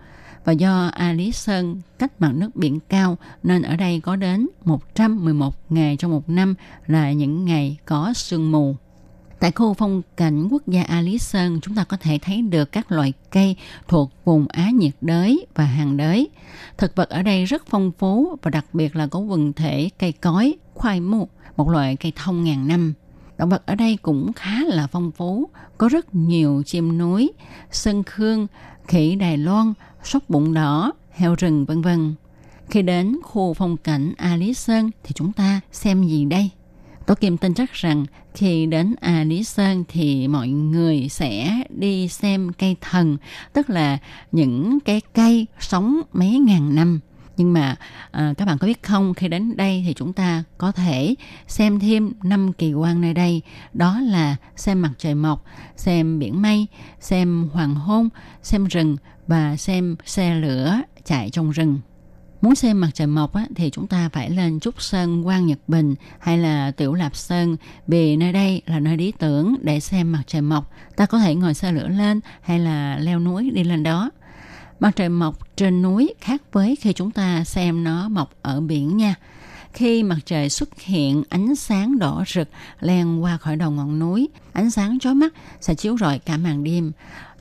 [0.44, 4.48] Và do A Lý Sơn cách mặt nước biển cao nên ở đây có đến
[4.64, 6.54] 111 ngày trong một năm
[6.86, 8.76] là những ngày có sương mù.
[9.40, 12.72] Tại khu phong cảnh quốc gia A Lý Sơn, chúng ta có thể thấy được
[12.72, 13.56] các loại cây
[13.88, 16.28] thuộc vùng Á nhiệt đới và hàng đới.
[16.78, 20.12] Thực vật ở đây rất phong phú và đặc biệt là có quần thể cây
[20.12, 22.94] cói, khoai mu, một loại cây thông ngàn năm.
[23.40, 25.48] Động vật ở đây cũng khá là phong phú,
[25.78, 27.30] có rất nhiều chim núi,
[27.70, 28.46] sơn khương,
[28.86, 29.72] khỉ Đài Loan,
[30.02, 32.14] sóc bụng đỏ, heo rừng vân vân.
[32.70, 36.50] Khi đến khu phong cảnh A Lý Sơn thì chúng ta xem gì đây?
[37.06, 42.08] Tổ Kim tin chắc rằng khi đến A Lý Sơn thì mọi người sẽ đi
[42.08, 43.16] xem cây thần,
[43.52, 43.98] tức là
[44.32, 47.00] những cái cây sống mấy ngàn năm
[47.40, 47.76] nhưng mà
[48.10, 51.14] à, các bạn có biết không khi đến đây thì chúng ta có thể
[51.46, 55.44] xem thêm năm kỳ quan nơi đây đó là xem mặt trời mọc
[55.76, 56.66] xem biển mây
[57.00, 58.08] xem hoàng hôn
[58.42, 61.80] xem rừng và xem xe lửa chạy trong rừng
[62.40, 65.58] Muốn xem mặt trời mọc á, thì chúng ta phải lên Trúc Sơn Quang Nhật
[65.68, 70.12] Bình hay là Tiểu Lạp Sơn vì nơi đây là nơi lý tưởng để xem
[70.12, 70.70] mặt trời mọc.
[70.96, 74.10] Ta có thể ngồi xe lửa lên hay là leo núi đi lên đó.
[74.80, 78.96] Mặt trời mọc trên núi khác với khi chúng ta xem nó mọc ở biển
[78.96, 79.14] nha.
[79.72, 82.48] Khi mặt trời xuất hiện, ánh sáng đỏ rực
[82.80, 84.28] len qua khỏi đầu ngọn núi.
[84.52, 86.92] Ánh sáng chói mắt sẽ chiếu rọi cả màn đêm.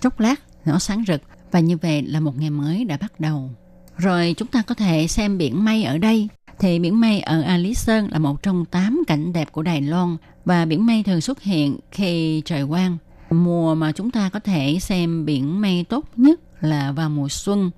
[0.01, 0.35] Chốc lát
[0.65, 1.21] nó sáng rực
[1.51, 3.49] và như vậy là một ngày mới đã bắt đầu.
[3.97, 6.27] Rồi chúng ta có thể xem biển mây ở đây.
[6.59, 9.81] Thì biển mây ở A Lý Sơn là một trong tám cảnh đẹp của Đài
[9.81, 12.97] Loan và biển mây thường xuất hiện khi trời quang.
[13.29, 17.71] Mùa mà chúng ta có thể xem biển mây tốt nhất là vào mùa xuân.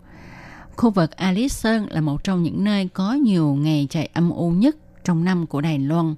[0.75, 4.51] Khu vực Alice Sơn là một trong những nơi có nhiều ngày trời âm u
[4.51, 6.15] nhất trong năm của Đài Loan.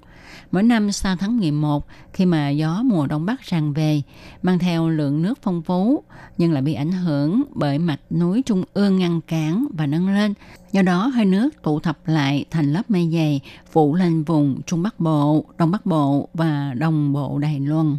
[0.52, 4.02] Mỗi năm sau tháng 11, khi mà gió mùa đông bắc tràn về,
[4.42, 6.02] mang theo lượng nước phong phú,
[6.38, 10.34] nhưng lại bị ảnh hưởng bởi mạch núi trung ương ngăn cản và nâng lên.
[10.72, 13.40] Do đó, hơi nước tụ tập lại thành lớp mây dày,
[13.72, 17.96] phủ lên vùng Trung Bắc Bộ, Đông Bắc Bộ và Đông Bộ Đài Loan.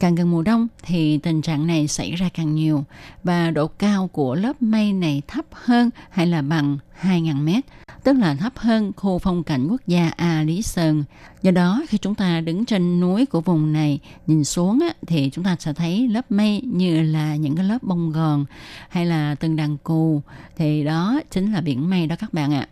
[0.00, 2.84] Càng gần mùa đông thì tình trạng này xảy ra càng nhiều
[3.24, 7.64] và độ cao của lớp mây này thấp hơn hay là bằng 2.000 mét,
[8.04, 11.04] tức là thấp hơn khu phong cảnh quốc gia A Lý Sơn.
[11.42, 15.30] Do đó khi chúng ta đứng trên núi của vùng này nhìn xuống á, thì
[15.32, 18.44] chúng ta sẽ thấy lớp mây như là những cái lớp bông gòn
[18.88, 20.22] hay là từng đàn cù
[20.56, 22.68] thì đó chính là biển mây đó các bạn ạ.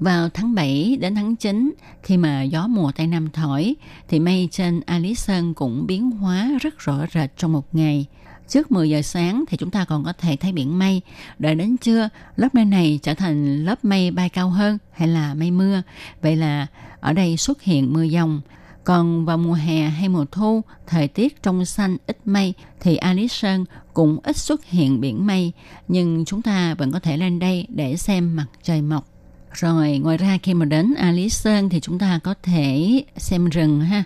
[0.00, 1.72] Vào tháng 7 đến tháng 9,
[2.02, 3.74] khi mà gió mùa Tây Nam thổi,
[4.08, 8.06] thì mây trên A Sơn cũng biến hóa rất rõ rệt trong một ngày.
[8.48, 11.00] Trước 10 giờ sáng thì chúng ta còn có thể thấy biển mây.
[11.38, 15.34] Đợi đến trưa, lớp mây này trở thành lớp mây bay cao hơn hay là
[15.34, 15.82] mây mưa.
[16.22, 16.66] Vậy là
[17.00, 18.40] ở đây xuất hiện mưa dòng.
[18.84, 23.14] Còn vào mùa hè hay mùa thu, thời tiết trong xanh ít mây thì A
[23.30, 25.52] Sơn cũng ít xuất hiện biển mây.
[25.88, 29.15] Nhưng chúng ta vẫn có thể lên đây để xem mặt trời mọc.
[29.56, 33.48] Rồi ngoài ra khi mà đến A Lý Sơn thì chúng ta có thể xem
[33.48, 34.04] rừng ha.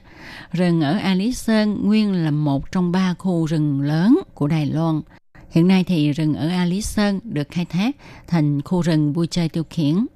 [0.53, 4.67] Rừng ở A Lý Sơn nguyên là một trong ba khu rừng lớn của Đài
[4.67, 5.01] Loan.
[5.51, 7.97] Hiện nay thì rừng ở A Lý Sơn được khai thác
[8.27, 10.07] thành khu rừng vui chơi tiêu khiển.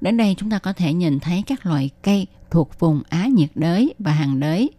[0.00, 3.50] Đến đây chúng ta có thể nhìn thấy các loại cây thuộc vùng Á nhiệt
[3.54, 4.70] đới và hàng đới.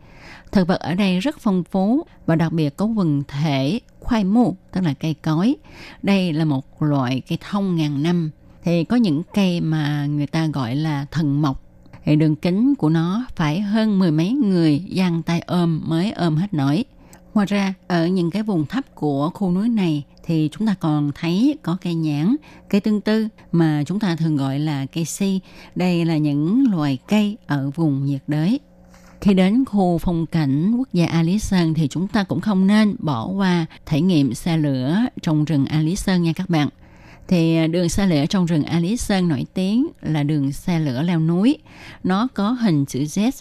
[0.52, 4.56] Thực vật ở đây rất phong phú và đặc biệt có quần thể khoai mu,
[4.72, 5.56] tức là cây cối.
[6.04, 8.32] Đây là một loại cây thông ngàn năm
[8.66, 11.62] thì có những cây mà người ta gọi là thần mộc
[12.06, 16.36] thì đường kính của nó phải hơn mười mấy người giang tay ôm mới ôm
[16.36, 16.86] hết nổi.
[17.34, 21.12] Ngoài ra, ở những cái vùng thấp của khu núi này thì chúng ta còn
[21.16, 22.36] thấy có cây nhãn,
[22.70, 25.40] cây tương tư mà chúng ta thường gọi là cây si.
[25.76, 28.60] Đây là những loài cây ở vùng nhiệt đới.
[29.22, 32.68] Khi đến khu phong cảnh quốc gia A Lý Sơn thì chúng ta cũng không
[32.68, 36.70] nên bỏ qua trải nghiệm xe lửa trong rừng A Lý Sơn nha các bạn
[37.28, 41.02] thì à, đường xe lửa trong rừng Alice Sơn nổi tiếng là đường xe lửa
[41.02, 41.58] leo núi.
[42.04, 43.32] Nó có hình chữ Z.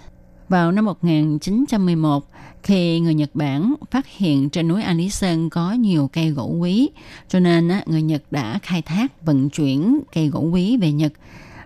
[0.48, 2.30] Vào năm 1911,
[2.62, 6.88] khi người Nhật Bản phát hiện trên núi Alice Sơn có nhiều cây gỗ quý,
[7.28, 11.12] cho nên người Nhật đã khai thác vận chuyển cây gỗ quý về Nhật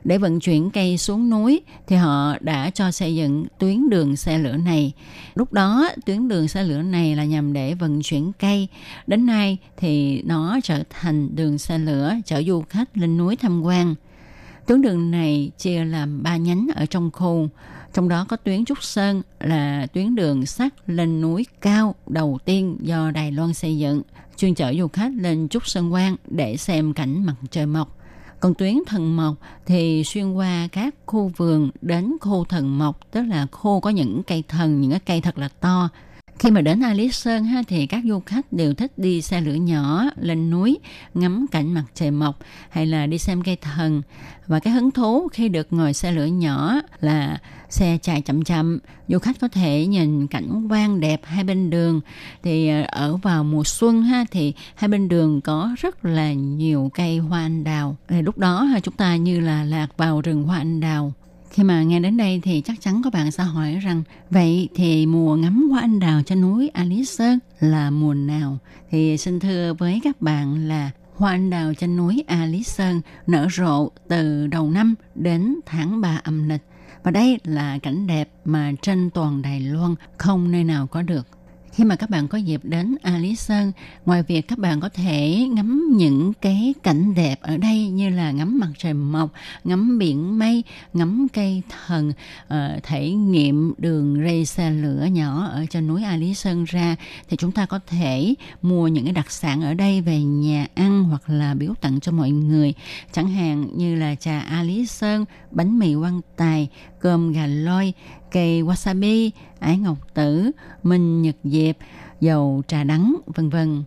[0.05, 4.39] để vận chuyển cây xuống núi thì họ đã cho xây dựng tuyến đường xe
[4.39, 4.93] lửa này.
[5.35, 8.69] Lúc đó tuyến đường xe lửa này là nhằm để vận chuyển cây.
[9.07, 13.63] Đến nay thì nó trở thành đường xe lửa chở du khách lên núi tham
[13.63, 13.95] quan.
[14.67, 17.49] Tuyến đường này chia làm ba nhánh ở trong khu.
[17.95, 22.79] Trong đó có tuyến Trúc Sơn là tuyến đường sắt lên núi cao đầu tiên
[22.81, 24.03] do Đài Loan xây dựng,
[24.37, 27.98] chuyên chở du khách lên Trúc Sơn Quan để xem cảnh mặt trời mọc.
[28.41, 29.35] Còn tuyến thần mộc
[29.67, 34.23] thì xuyên qua các khu vườn đến khu thần mộc, tức là khu có những
[34.27, 35.89] cây thần, những cái cây thật là to.
[36.39, 39.41] Khi mà đến A Lý Sơn ha, thì các du khách đều thích đi xe
[39.41, 40.79] lửa nhỏ lên núi
[41.15, 42.39] ngắm cảnh mặt trời mọc
[42.71, 44.03] hay là đi xem cây thần.
[44.47, 48.79] Và cái hứng thú khi được ngồi xe lửa nhỏ là xe chạy chậm chậm.
[49.09, 52.01] Du khách có thể nhìn cảnh quan đẹp hai bên đường.
[52.43, 56.91] Thì ờ, ở vào mùa xuân ha thì hai bên đường có rất là nhiều
[56.95, 57.97] cây hoa anh đào.
[58.09, 61.13] Thì lúc đó ha chúng ta như là lạc vào rừng hoa anh đào
[61.51, 65.07] khi mà nghe đến đây thì chắc chắn các bạn sẽ hỏi rằng, vậy thì
[65.07, 68.59] mùa ngắm hoa anh đào trên núi A Sơn là mùa nào?
[68.91, 73.01] Thì xin thưa với các bạn là hoa anh đào trên núi A Lý Sơn
[73.27, 76.63] nở rộ từ đầu năm đến tháng 3 âm lịch.
[77.03, 81.27] Và đây là cảnh đẹp mà trên toàn Đài Loan không nơi nào có được
[81.79, 83.73] khi mà các bạn có dịp đến A Lý Sơn,
[84.07, 88.31] ngoài việc các bạn có thể ngắm những cái cảnh đẹp ở đây như là
[88.31, 89.33] ngắm mặt trời mọc,
[89.65, 90.63] ngắm biển mây,
[90.93, 92.09] ngắm cây thần,
[92.47, 96.97] uh, thể nghiệm đường ray xe lửa nhỏ ở trên núi A Lý Sơn ra,
[97.29, 101.05] thì chúng ta có thể mua những cái đặc sản ở đây về nhà ăn
[101.05, 102.75] hoặc là biếu tặng cho mọi người,
[103.13, 106.69] chẳng hạn như là trà A Lý Sơn, bánh mì quan tài,
[107.01, 107.93] cơm gà lôi,
[108.31, 110.51] cây wasabi, ái ngọc tử,
[110.83, 111.77] minh nhật diệp,
[112.21, 113.83] dầu trà đắng, vân vân.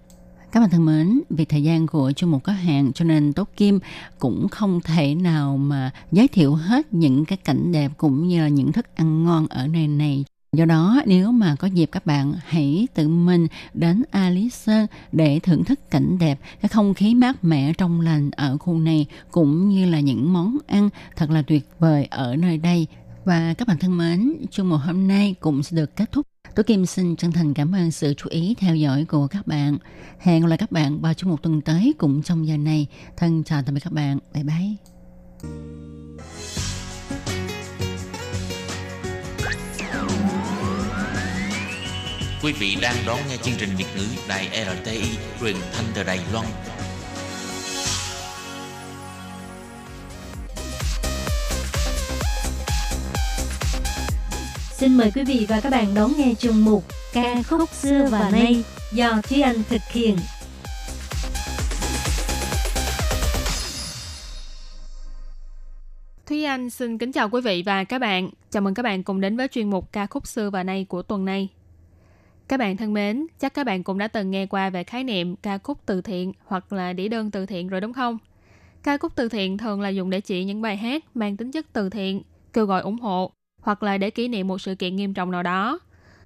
[0.51, 3.49] Các bạn thân mến, vì thời gian của chương mục có hạn cho nên Tốt
[3.57, 3.79] Kim
[4.19, 8.47] cũng không thể nào mà giới thiệu hết những cái cảnh đẹp cũng như là
[8.47, 10.25] những thức ăn ngon ở nơi này.
[10.57, 14.87] Do đó, nếu mà có dịp các bạn hãy tự mình đến A Lý Sơn
[15.11, 19.05] để thưởng thức cảnh đẹp, cái không khí mát mẻ trong lành ở khu này
[19.31, 22.87] cũng như là những món ăn thật là tuyệt vời ở nơi đây.
[23.25, 26.27] Và các bạn thân mến, chương mục hôm nay cũng sẽ được kết thúc.
[26.55, 29.77] Tôi Kim xin chân thành cảm ơn sự chú ý theo dõi của các bạn.
[30.19, 32.87] Hẹn gặp lại các bạn vào chương mục tuần tới cũng trong giờ này.
[33.17, 34.19] Thân chào tạm biệt các bạn.
[34.33, 34.75] Bye bye.
[42.43, 46.19] Quý vị đang đón nghe chương trình Việt ngữ Đài RTI truyền thanh từ Đài
[46.33, 46.47] Loan.
[54.81, 58.29] Xin mời quý vị và các bạn đón nghe chương mục ca khúc xưa và
[58.31, 58.63] nay
[58.93, 60.15] do Thúy Anh thực hiện.
[66.25, 68.29] Thúy Anh xin kính chào quý vị và các bạn.
[68.49, 71.01] Chào mừng các bạn cùng đến với chuyên mục ca khúc xưa và nay của
[71.01, 71.47] tuần này.
[72.47, 75.35] Các bạn thân mến, chắc các bạn cũng đã từng nghe qua về khái niệm
[75.35, 78.17] ca khúc từ thiện hoặc là đĩa đơn từ thiện rồi đúng không?
[78.83, 81.65] Ca khúc từ thiện thường là dùng để chỉ những bài hát mang tính chất
[81.73, 82.21] từ thiện,
[82.53, 85.43] kêu gọi ủng hộ hoặc là để kỷ niệm một sự kiện nghiêm trọng nào
[85.43, 85.79] đó.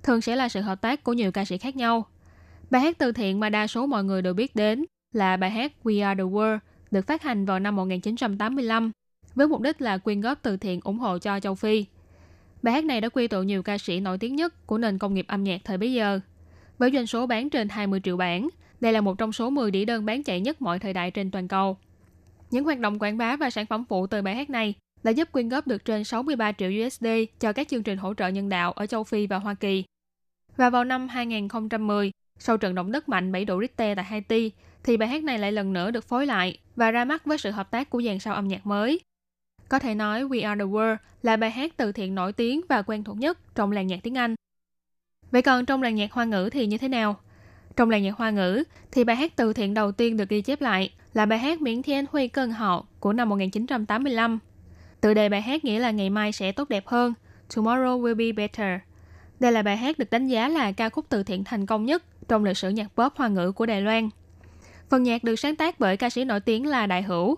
[0.03, 2.05] Thường sẽ là sự hợp tác của nhiều ca sĩ khác nhau.
[2.69, 5.71] Bài hát từ thiện mà đa số mọi người đều biết đến là bài hát
[5.83, 6.59] We Are The World
[6.91, 8.91] được phát hành vào năm 1985
[9.35, 11.85] với mục đích là quyên góp từ thiện ủng hộ cho châu Phi.
[12.61, 15.13] Bài hát này đã quy tụ nhiều ca sĩ nổi tiếng nhất của nền công
[15.13, 16.19] nghiệp âm nhạc thời bấy giờ.
[16.77, 19.85] Với doanh số bán trên 20 triệu bản, đây là một trong số 10 đĩa
[19.85, 21.77] đơn bán chạy nhất mọi thời đại trên toàn cầu.
[22.51, 24.73] Những hoạt động quảng bá và sản phẩm phụ từ bài hát này
[25.05, 27.07] đã giúp quyên góp được trên 63 triệu USD
[27.39, 29.83] cho các chương trình hỗ trợ nhân đạo ở châu Phi và Hoa Kỳ.
[30.57, 34.51] Và vào năm 2010, sau trận động đất mạnh 7 độ Richter tại Haiti,
[34.83, 37.51] thì bài hát này lại lần nữa được phối lại và ra mắt với sự
[37.51, 38.99] hợp tác của dàn sao âm nhạc mới.
[39.69, 42.81] Có thể nói We Are The World là bài hát từ thiện nổi tiếng và
[42.81, 44.35] quen thuộc nhất trong làng nhạc tiếng Anh.
[45.31, 47.15] Vậy còn trong làng nhạc hoa ngữ thì như thế nào?
[47.75, 50.61] Trong làng nhạc hoa ngữ thì bài hát từ thiện đầu tiên được ghi chép
[50.61, 54.39] lại là bài hát Miễn Thiên Huy Cơn Họ của năm 1985.
[55.05, 57.13] Tựa đề bài hát nghĩa là ngày mai sẽ tốt đẹp hơn,
[57.49, 58.79] Tomorrow will be better.
[59.39, 62.03] Đây là bài hát được đánh giá là ca khúc từ thiện thành công nhất
[62.27, 64.09] trong lịch sử nhạc pop hoa ngữ của Đài Loan.
[64.89, 67.35] Phần nhạc được sáng tác bởi ca sĩ nổi tiếng là Đại Hữu.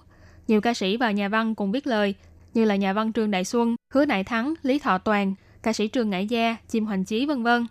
[0.48, 2.14] Nhiều ca sĩ và nhà văn cùng viết lời
[2.54, 5.88] như là nhà văn Trương Đại Xuân, Hứa Đại Thắng, Lý Thọ Toàn, ca sĩ
[5.88, 7.68] Trương ngãi Gia, Chim Hoành Chí vân vân.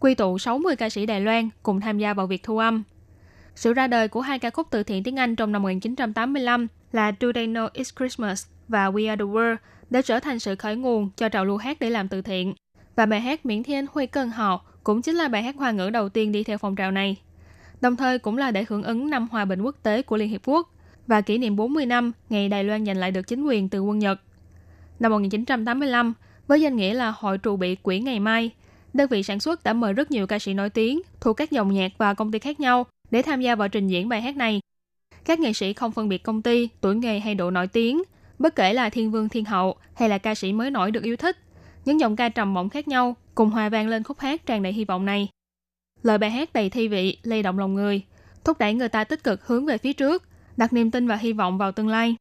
[0.00, 2.82] Quy tụ 60 ca sĩ Đài Loan cùng tham gia vào việc thu âm.
[3.54, 7.12] Sự ra đời của hai ca khúc từ thiện tiếng Anh trong năm 1985 là
[7.20, 9.56] Do They Know It's Christmas và We Are The World
[9.90, 12.54] đã trở thành sự khởi nguồn cho trào lưu hát để làm từ thiện.
[12.96, 15.90] Và bài hát Miễn Thiên Huy Cơn Họ cũng chính là bài hát hoa ngữ
[15.90, 17.16] đầu tiên đi theo phong trào này.
[17.80, 20.40] Đồng thời cũng là để hưởng ứng năm hòa bình quốc tế của Liên Hiệp
[20.44, 20.74] Quốc
[21.06, 23.98] và kỷ niệm 40 năm ngày Đài Loan giành lại được chính quyền từ quân
[23.98, 24.20] Nhật.
[24.98, 26.12] Năm 1985,
[26.46, 28.50] với danh nghĩa là Hội trụ bị Quỹ Ngày Mai,
[28.94, 31.72] đơn vị sản xuất đã mời rất nhiều ca sĩ nổi tiếng thuộc các dòng
[31.72, 34.60] nhạc và công ty khác nhau để tham gia vào trình diễn bài hát này.
[35.24, 38.02] Các nghệ sĩ không phân biệt công ty, tuổi nghề hay độ nổi tiếng,
[38.38, 41.16] bất kể là thiên vương thiên hậu hay là ca sĩ mới nổi được yêu
[41.16, 41.36] thích.
[41.84, 44.72] Những giọng ca trầm bổng khác nhau cùng hòa vang lên khúc hát tràn đầy
[44.72, 45.28] hy vọng này.
[46.02, 48.02] Lời bài hát đầy thi vị, lay động lòng người,
[48.44, 50.22] thúc đẩy người ta tích cực hướng về phía trước,
[50.56, 52.16] đặt niềm tin và hy vọng vào tương lai.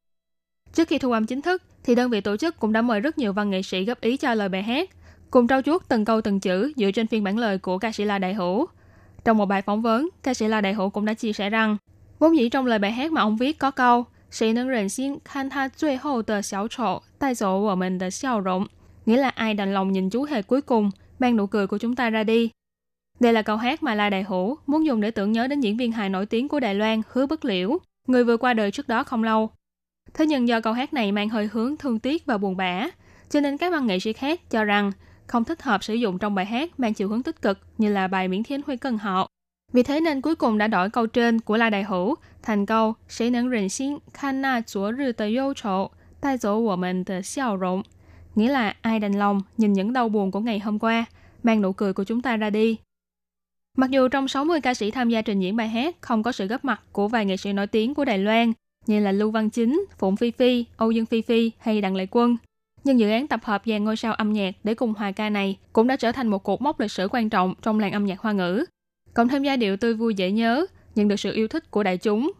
[0.74, 3.18] Trước khi thu âm chính thức, thì đơn vị tổ chức cũng đã mời rất
[3.18, 4.90] nhiều văn nghệ sĩ góp ý cho lời bài hát,
[5.32, 8.04] cùng trau chuốt từng câu từng chữ dựa trên phiên bản lời của ca sĩ
[8.04, 8.68] La Đại Hữu.
[9.26, 11.78] Trong một bài phỏng vấn, ca sĩ La Đại Hữu cũng đã chia sẻ rằng,
[12.20, 18.67] vốn dĩ trong lời bài hát mà ông viết có câu 谁能忍心看他最后的小丑带走我们的笑容?
[19.07, 21.97] Nghĩa là ai đành lòng nhìn chú hề cuối cùng, mang nụ cười của chúng
[21.97, 22.51] ta ra đi.
[23.21, 25.77] Đây là câu hát mà La Đại Hữu muốn dùng để tưởng nhớ đến diễn
[25.77, 28.89] viên hài nổi tiếng của Đài Loan Hứa Bất Liễu, người vừa qua đời trước
[28.89, 29.51] đó không lâu.
[30.15, 32.87] Thế nhưng do câu hát này mang hơi hướng thương tiếc và buồn bã,
[33.31, 34.93] cho nên các văn nghệ sĩ khác cho rằng
[35.27, 38.09] không thích hợp sử dụng trong bài hát mang chiều hướng tích cực như là
[38.09, 39.29] bài Miễn Thiên Huy Cân Họ.
[39.73, 42.95] Vì thế nên cuối cùng đã đổi câu trên của La Đại Hữu thành câu
[43.09, 45.91] 谁能忍心看那昨日的忧愁
[46.21, 47.83] 带走我们的笑容
[48.35, 51.05] nghĩa là ai đành lòng nhìn những đau buồn của ngày hôm qua,
[51.43, 52.77] mang nụ cười của chúng ta ra đi.
[53.77, 56.47] Mặc dù trong 60 ca sĩ tham gia trình diễn bài hát không có sự
[56.47, 58.53] góp mặt của vài nghệ sĩ nổi tiếng của Đài Loan
[58.87, 62.07] như là Lưu Văn Chính, Phụng Phi Phi, Âu Dương Phi Phi hay Đặng Lệ
[62.11, 62.37] Quân,
[62.85, 65.59] nhưng dự án tập hợp dàn ngôi sao âm nhạc để cùng hòa ca này
[65.73, 68.21] cũng đã trở thành một cột mốc lịch sử quan trọng trong làng âm nhạc
[68.21, 68.65] hoa ngữ.
[69.14, 71.98] Cộng thêm giai điệu tươi vui dễ nhớ, nhận được sự yêu thích của đại
[71.98, 72.32] chúng.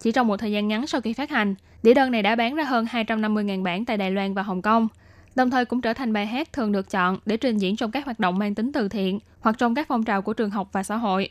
[0.00, 2.54] Chỉ trong một thời gian ngắn sau khi phát hành, đĩa đơn này đã bán
[2.54, 4.88] ra hơn 250.000 bản tại Đài Loan và Hồng Kông,
[5.34, 8.04] đồng thời cũng trở thành bài hát thường được chọn để trình diễn trong các
[8.04, 10.82] hoạt động mang tính từ thiện hoặc trong các phong trào của trường học và
[10.82, 11.30] xã hội.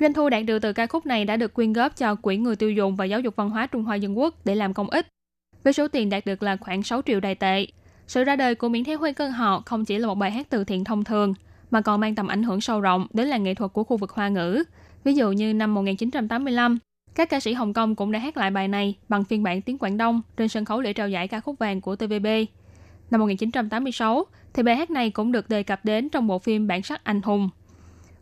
[0.00, 2.56] Doanh thu đạt được từ ca khúc này đã được quyên góp cho Quỹ người
[2.56, 5.06] tiêu dùng và giáo dục văn hóa Trung Hoa Dân Quốc để làm công ích.
[5.64, 7.66] Với số tiền đạt được là khoảng 6 triệu đài tệ.
[8.06, 10.46] Sự ra đời của Miễn Thế Huy Cơn Họ không chỉ là một bài hát
[10.50, 11.34] từ thiện thông thường,
[11.70, 14.10] mà còn mang tầm ảnh hưởng sâu rộng đến làng nghệ thuật của khu vực
[14.10, 14.64] Hoa ngữ.
[15.04, 16.78] Ví dụ như năm 1985,
[17.14, 19.78] các ca sĩ Hồng Kông cũng đã hát lại bài này bằng phiên bản tiếng
[19.78, 22.26] Quảng Đông trên sân khấu lễ trao giải ca khúc vàng của TVB.
[23.10, 26.82] Năm 1986, thì bài hát này cũng được đề cập đến trong bộ phim Bản
[26.82, 27.50] sắc anh hùng.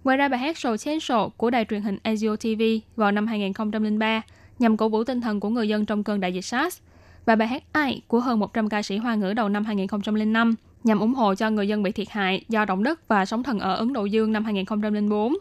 [0.04, 3.26] Ngoài ra bài hát Show Chén Sổ của đài truyền hình Azio TV vào năm
[3.26, 4.22] 2003
[4.58, 6.80] nhằm cổ vũ tinh thần của người dân trong cơn đại dịch SARS
[7.26, 10.54] và bài hát Ai của hơn 100 ca sĩ hoa ngữ đầu năm 2005
[10.84, 13.58] nhằm ủng hộ cho người dân bị thiệt hại do động đất và sóng thần
[13.58, 15.34] ở Ấn Độ Dương năm 2004.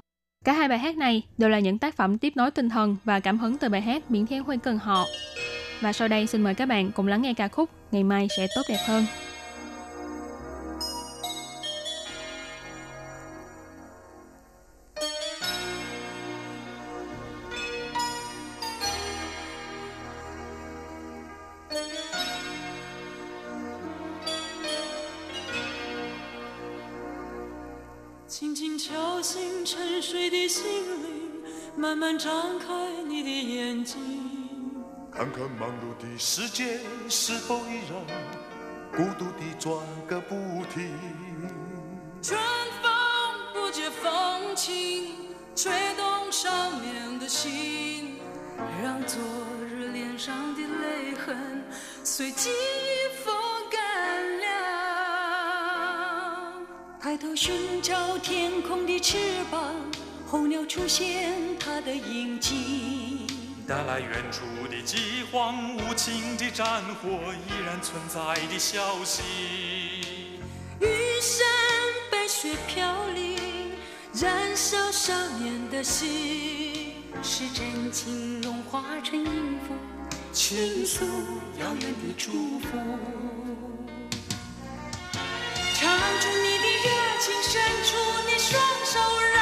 [0.45, 3.19] Cả hai bài hát này đều là những tác phẩm tiếp nối tinh thần và
[3.19, 5.05] cảm hứng từ bài hát Miễn Thiên Hoan Cần Họ.
[5.81, 8.47] Và sau đây xin mời các bạn cùng lắng nghe ca khúc Ngày mai sẽ
[8.55, 9.05] tốt đẹp hơn.
[32.01, 32.65] 慢慢张开
[33.07, 33.95] 你的眼睛，
[35.13, 37.93] 看看忙碌的世界是否依然
[38.91, 39.77] 孤独地转
[40.07, 40.33] 个不
[40.73, 40.97] 停。
[42.23, 42.39] 春
[42.81, 42.91] 风
[43.53, 45.13] 不解风情，
[45.55, 46.49] 吹动少
[46.79, 48.15] 年的心，
[48.81, 49.21] 让昨
[49.69, 51.63] 日脸上的泪痕
[52.03, 53.31] 随记忆风
[53.69, 54.47] 干了。
[56.99, 59.19] 抬头寻找天空的翅
[59.51, 59.75] 膀，
[60.31, 63.27] 候鸟出现它的影迹。
[63.67, 69.21] 带来远处的饥荒，无情的战火依然存在的消息。
[70.79, 70.87] 玉
[71.19, 71.45] 山
[72.09, 73.73] 白雪飘零，
[74.13, 79.73] 燃烧少年的心，是真情融化成音符，
[80.31, 81.03] 倾诉
[81.59, 82.77] 遥远的祝福。
[85.73, 85.89] 唱
[86.21, 86.87] 出你的热
[87.19, 87.97] 情，伸出
[88.29, 88.97] 你双手，
[89.33, 89.40] 让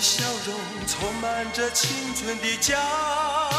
[0.00, 3.50] 笑容充满着青春的骄傲，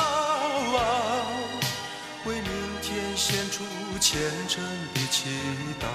[2.26, 3.64] 为明天献出
[4.00, 4.64] 虔诚
[4.96, 5.30] 的祈
[5.80, 5.86] 祷。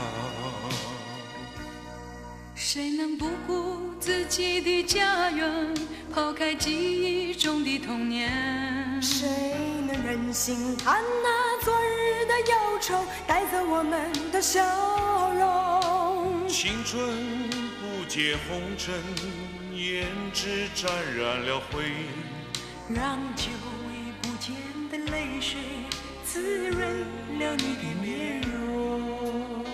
[2.55, 5.75] 谁能不顾自己的家园，
[6.15, 9.03] 抛开记忆中的童年？
[9.03, 9.29] 谁
[9.85, 14.63] 能忍心看那昨日的忧愁带走我们的笑
[15.35, 16.49] 容？
[16.49, 18.95] 青春不解红尘，
[19.97, 21.85] 胭脂沾染了灰。
[22.87, 23.45] 让久
[23.89, 23.89] 违
[24.21, 24.55] 不见
[24.91, 25.57] 的泪水
[26.23, 27.01] 滋润
[27.39, 29.65] 了你的面容。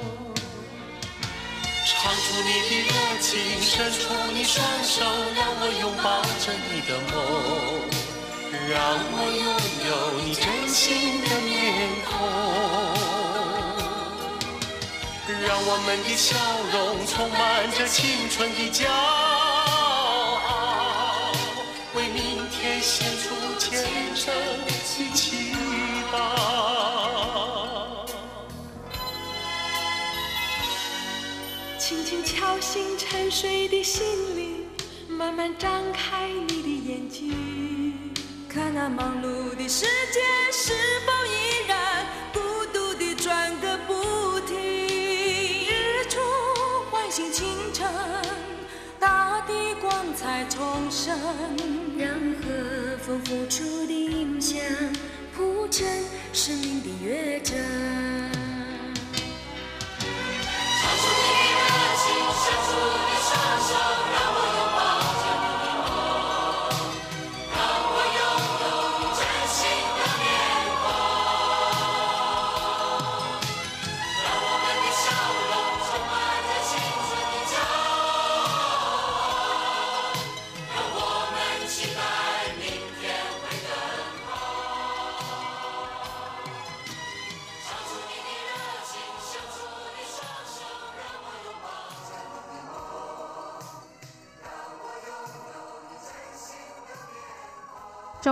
[1.84, 5.02] 唱出你的热情，伸出你双手，
[5.34, 7.12] 让我拥抱着你的梦，
[8.70, 8.78] 让
[9.10, 9.44] 我拥
[9.88, 9.90] 有
[10.22, 11.50] 你真心的面
[12.06, 12.10] 孔，
[15.44, 16.38] 让我们的笑
[16.72, 17.40] 容充满
[17.72, 19.51] 着青春的骄傲，
[22.82, 23.80] 献出虔
[24.16, 25.04] 诚的祈
[26.12, 26.16] 祷。
[31.78, 34.02] 轻轻敲醒沉睡的心
[34.36, 34.66] 灵，
[35.08, 38.12] 慢慢张开你的眼睛，
[38.48, 40.20] 看那忙碌的世界
[40.50, 40.72] 是
[41.06, 42.40] 否依然孤
[42.72, 44.56] 独地转个不停。
[45.68, 46.18] 日出
[46.90, 47.88] 唤醒清晨，
[48.98, 51.16] 大地光彩重生，
[51.96, 52.10] 让
[53.02, 54.60] 风付出的影响
[55.34, 55.84] 谱成
[56.32, 58.41] 生命的乐章。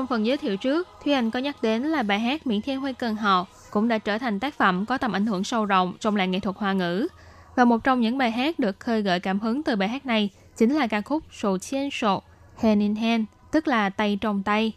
[0.00, 2.80] Trong phần giới thiệu trước, Thúy Anh có nhắc đến là bài hát Miễn Thiên
[2.80, 5.94] Huy Cần Họ cũng đã trở thành tác phẩm có tầm ảnh hưởng sâu rộng
[6.00, 7.08] trong làng nghệ thuật hoa ngữ.
[7.56, 10.30] Và một trong những bài hát được khơi gợi cảm hứng từ bài hát này
[10.56, 12.22] chính là ca khúc Sổ Chiên Sổ,
[12.62, 14.72] Hand in Hand, tức là tay trong tay.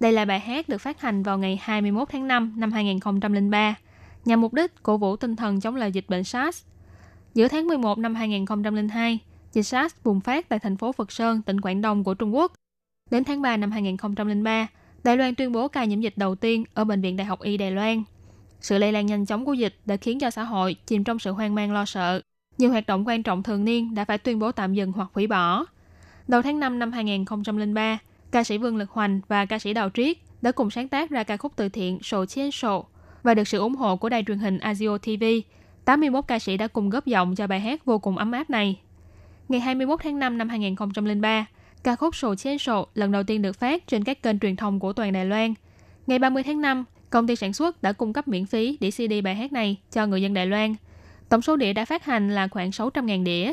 [0.00, 3.74] Đây là bài hát được phát hành vào ngày 21 tháng 5 năm 2003,
[4.24, 6.62] nhằm mục đích cổ vũ tinh thần chống lại dịch bệnh SARS.
[7.34, 9.18] Giữa tháng 11 năm 2002,
[9.52, 12.52] dịch SARS bùng phát tại thành phố Phật Sơn, tỉnh Quảng Đông của Trung Quốc.
[13.10, 14.66] Đến tháng 3 năm 2003,
[15.04, 17.56] Đài Loan tuyên bố ca nhiễm dịch đầu tiên ở Bệnh viện Đại học Y
[17.56, 18.02] Đài Loan.
[18.60, 21.32] Sự lây lan nhanh chóng của dịch đã khiến cho xã hội chìm trong sự
[21.32, 22.20] hoang mang lo sợ.
[22.58, 25.26] Nhiều hoạt động quan trọng thường niên đã phải tuyên bố tạm dừng hoặc hủy
[25.26, 25.64] bỏ.
[26.28, 27.98] Đầu tháng 5 năm 2003,
[28.30, 31.22] ca sĩ Vương Lực Hoành và ca sĩ Đào Triết đã cùng sáng tác ra
[31.22, 32.86] ca khúc từ thiện Sổ Chiến Sổ
[33.22, 35.24] và được sự ủng hộ của đài truyền hình Azio TV.
[35.84, 38.80] 81 ca sĩ đã cùng góp giọng cho bài hát vô cùng ấm áp này.
[39.48, 41.46] Ngày 21 tháng 5 năm 2003,
[41.82, 44.80] ca khúc Sổ chén Sổ lần đầu tiên được phát trên các kênh truyền thông
[44.80, 45.54] của toàn Đài Loan.
[46.06, 49.12] Ngày 30 tháng 5, công ty sản xuất đã cung cấp miễn phí đĩa CD
[49.24, 50.74] bài hát này cho người dân Đài Loan.
[51.28, 53.52] Tổng số đĩa đã phát hành là khoảng 600.000 đĩa.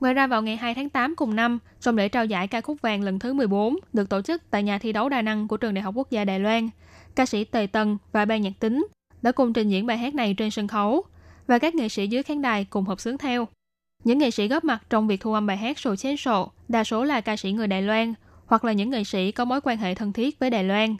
[0.00, 2.82] Ngoài ra vào ngày 2 tháng 8 cùng năm, trong lễ trao giải ca khúc
[2.82, 5.74] vàng lần thứ 14 được tổ chức tại nhà thi đấu đa năng của Trường
[5.74, 6.68] Đại học Quốc gia Đài Loan,
[7.14, 8.86] ca sĩ Tề Tần và ban nhạc tính
[9.22, 11.04] đã cùng trình diễn bài hát này trên sân khấu
[11.46, 13.48] và các nghệ sĩ dưới khán đài cùng hợp xướng theo.
[14.04, 16.84] Những nghệ sĩ góp mặt trong việc thu âm bài hát Sổ Chén Sổ đa
[16.84, 18.14] số là ca sĩ người Đài Loan
[18.46, 20.96] hoặc là những nghệ sĩ có mối quan hệ thân thiết với Đài Loan.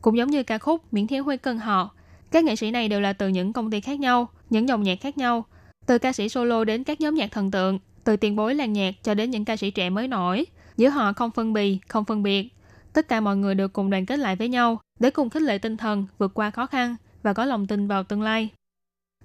[0.00, 1.90] Cũng giống như ca khúc Miễn Thiếu Huy Cân Họ,
[2.30, 5.00] các nghệ sĩ này đều là từ những công ty khác nhau, những dòng nhạc
[5.00, 5.44] khác nhau,
[5.86, 8.94] từ ca sĩ solo đến các nhóm nhạc thần tượng, từ tiền bối làng nhạc
[9.02, 10.46] cho đến những ca sĩ trẻ mới nổi.
[10.76, 12.48] Giữa họ không phân bì, không phân biệt.
[12.92, 15.58] Tất cả mọi người đều cùng đoàn kết lại với nhau để cùng khích lệ
[15.58, 18.48] tinh thần, vượt qua khó khăn và có lòng tin vào tương lai.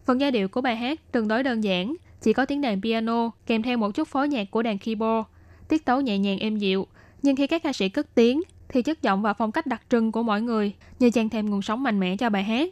[0.06, 3.30] Phần giai điệu của bài hát tương đối đơn giản, chỉ có tiếng đàn piano
[3.46, 5.28] kèm theo một chút phối nhạc của đàn keyboard,
[5.70, 6.88] tiết tấu nhẹ nhàng êm dịu.
[7.22, 10.12] Nhưng khi các ca sĩ cất tiếng, thì chất giọng và phong cách đặc trưng
[10.12, 12.70] của mỗi người như trang thêm nguồn sống mạnh mẽ cho bài hát.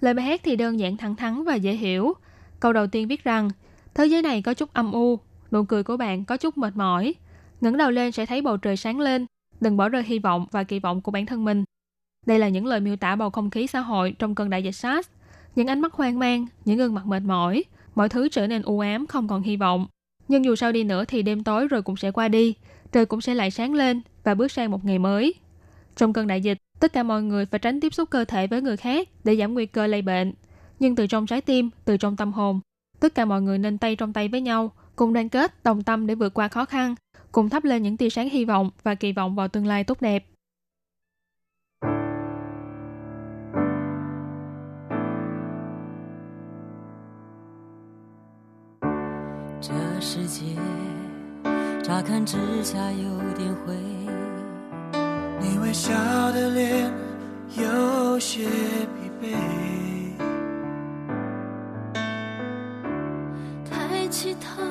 [0.00, 2.12] Lời bài hát thì đơn giản thẳng thắn và dễ hiểu.
[2.60, 3.50] Câu đầu tiên viết rằng,
[3.94, 5.18] thế giới này có chút âm u,
[5.50, 7.14] nụ cười của bạn có chút mệt mỏi.
[7.60, 9.26] ngẩng đầu lên sẽ thấy bầu trời sáng lên,
[9.60, 11.64] đừng bỏ rơi hy vọng và kỳ vọng của bản thân mình.
[12.26, 14.72] Đây là những lời miêu tả bầu không khí xã hội trong cơn đại dịch
[14.72, 15.08] SARS.
[15.54, 17.64] Những ánh mắt hoang mang, những gương mặt mệt mỏi,
[17.94, 19.86] mọi thứ trở nên u ám, không còn hy vọng.
[20.30, 22.54] Nhưng dù sao đi nữa thì đêm tối rồi cũng sẽ qua đi,
[22.92, 25.34] trời cũng sẽ lại sáng lên và bước sang một ngày mới.
[25.96, 28.62] Trong cơn đại dịch, tất cả mọi người phải tránh tiếp xúc cơ thể với
[28.62, 30.32] người khác để giảm nguy cơ lây bệnh.
[30.78, 32.60] Nhưng từ trong trái tim, từ trong tâm hồn,
[33.00, 36.06] tất cả mọi người nên tay trong tay với nhau, cùng đoàn kết, đồng tâm
[36.06, 36.94] để vượt qua khó khăn,
[37.32, 40.00] cùng thắp lên những tia sáng hy vọng và kỳ vọng vào tương lai tốt
[40.00, 40.29] đẹp.
[50.00, 50.56] 世界
[51.82, 53.04] 乍看之下有
[53.36, 53.74] 点灰，
[55.38, 55.92] 你微笑
[56.32, 56.90] 的脸
[57.58, 59.36] 有些疲惫。
[63.70, 64.62] 抬起头，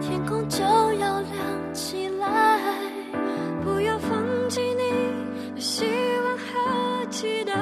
[0.00, 1.32] 天空就要亮
[1.72, 2.58] 起来，
[3.62, 4.10] 不要放
[4.50, 5.84] 弃你的希
[6.24, 7.52] 望和期待。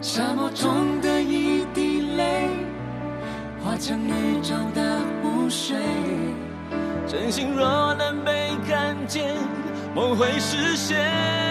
[0.00, 1.20] 沙漠中的
[7.24, 9.34] 真心若能被看见，
[9.94, 11.43] 梦会实现。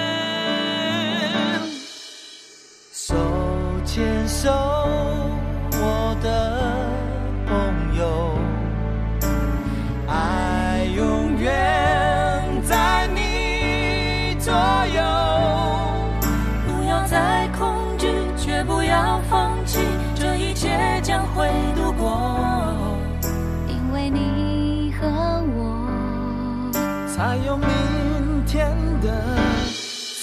[29.04, 29.10] 的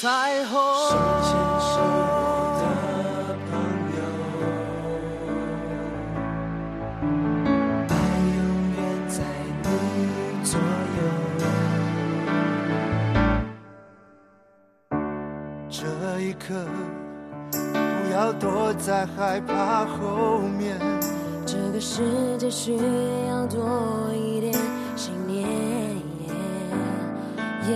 [0.00, 0.52] 彩虹。
[0.88, 1.76] 手牵手
[3.28, 3.52] 的朋
[3.96, 3.98] 友，
[7.88, 7.92] 爱
[8.36, 8.40] 永
[8.74, 9.14] 远在
[9.62, 9.66] 你
[10.42, 10.50] 左
[10.96, 10.98] 右。
[15.68, 15.78] 这
[16.20, 16.42] 一刻，
[17.52, 20.80] 不要躲在害怕后面。
[21.46, 22.76] 这个世界需
[23.28, 24.54] 要多一点
[24.96, 25.46] 信念。
[27.62, 27.68] 那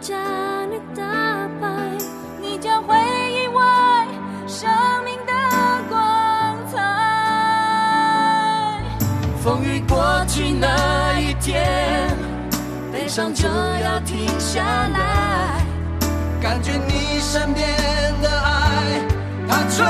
[0.00, 1.02] 真的将你打
[1.60, 1.68] 败，
[2.40, 4.06] 你将会意外
[4.46, 4.68] 生
[5.04, 5.32] 命的
[5.88, 5.96] 光
[6.70, 6.74] 彩。
[9.42, 12.14] 风雨过去那一天，
[12.92, 15.64] 悲伤就要停下来，
[16.40, 17.66] 感觉你身边
[18.22, 19.00] 的爱，
[19.48, 19.86] 它存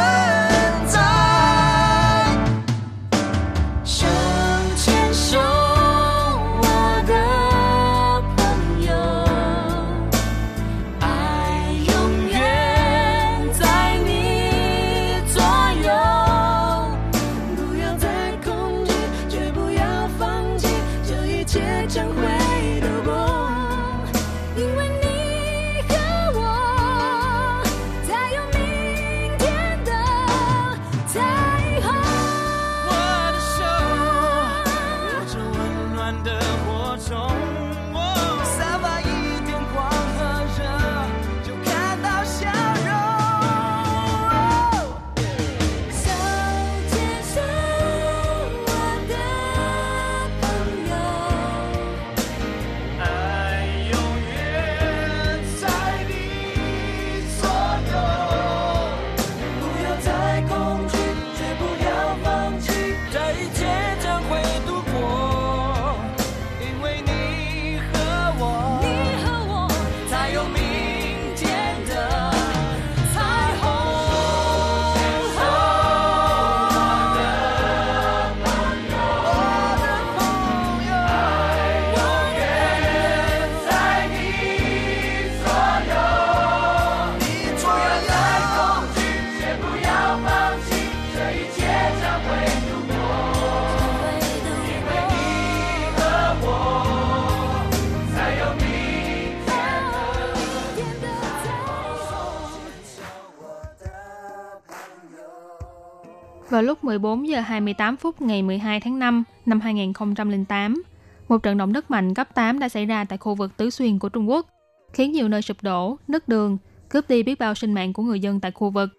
[106.67, 110.83] lúc 14 giờ 28 phút ngày 12 tháng 5 năm 2008.
[111.29, 113.99] Một trận động đất mạnh cấp 8 đã xảy ra tại khu vực Tứ Xuyên
[113.99, 114.47] của Trung Quốc,
[114.93, 116.59] khiến nhiều nơi sụp đổ, nứt đường,
[116.89, 118.91] cướp đi biết bao sinh mạng của người dân tại khu vực.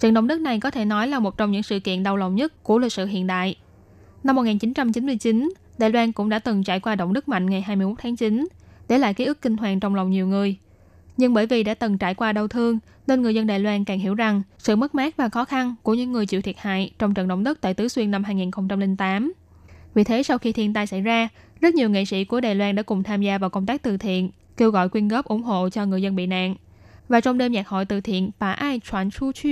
[0.00, 2.34] Trận động đất này có thể nói là một trong những sự kiện đau lòng
[2.34, 3.56] nhất của lịch sử hiện đại.
[4.24, 8.16] Năm 1999, Đài Loan cũng đã từng trải qua động đất mạnh ngày 21 tháng
[8.16, 8.46] 9,
[8.88, 10.56] để lại ký ức kinh hoàng trong lòng nhiều người.
[11.16, 13.98] Nhưng bởi vì đã từng trải qua đau thương, nên người dân Đài Loan càng
[13.98, 17.14] hiểu rằng sự mất mát và khó khăn của những người chịu thiệt hại trong
[17.14, 19.32] trận động đất tại Tứ Xuyên năm 2008.
[19.94, 21.28] Vì thế sau khi thiên tai xảy ra,
[21.60, 23.96] rất nhiều nghệ sĩ của Đài Loan đã cùng tham gia vào công tác từ
[23.96, 26.54] thiện, kêu gọi quyên góp ủng hộ cho người dân bị nạn.
[27.08, 29.48] Và trong đêm nhạc hội từ thiện Bà Ai Chuan Chu Chu,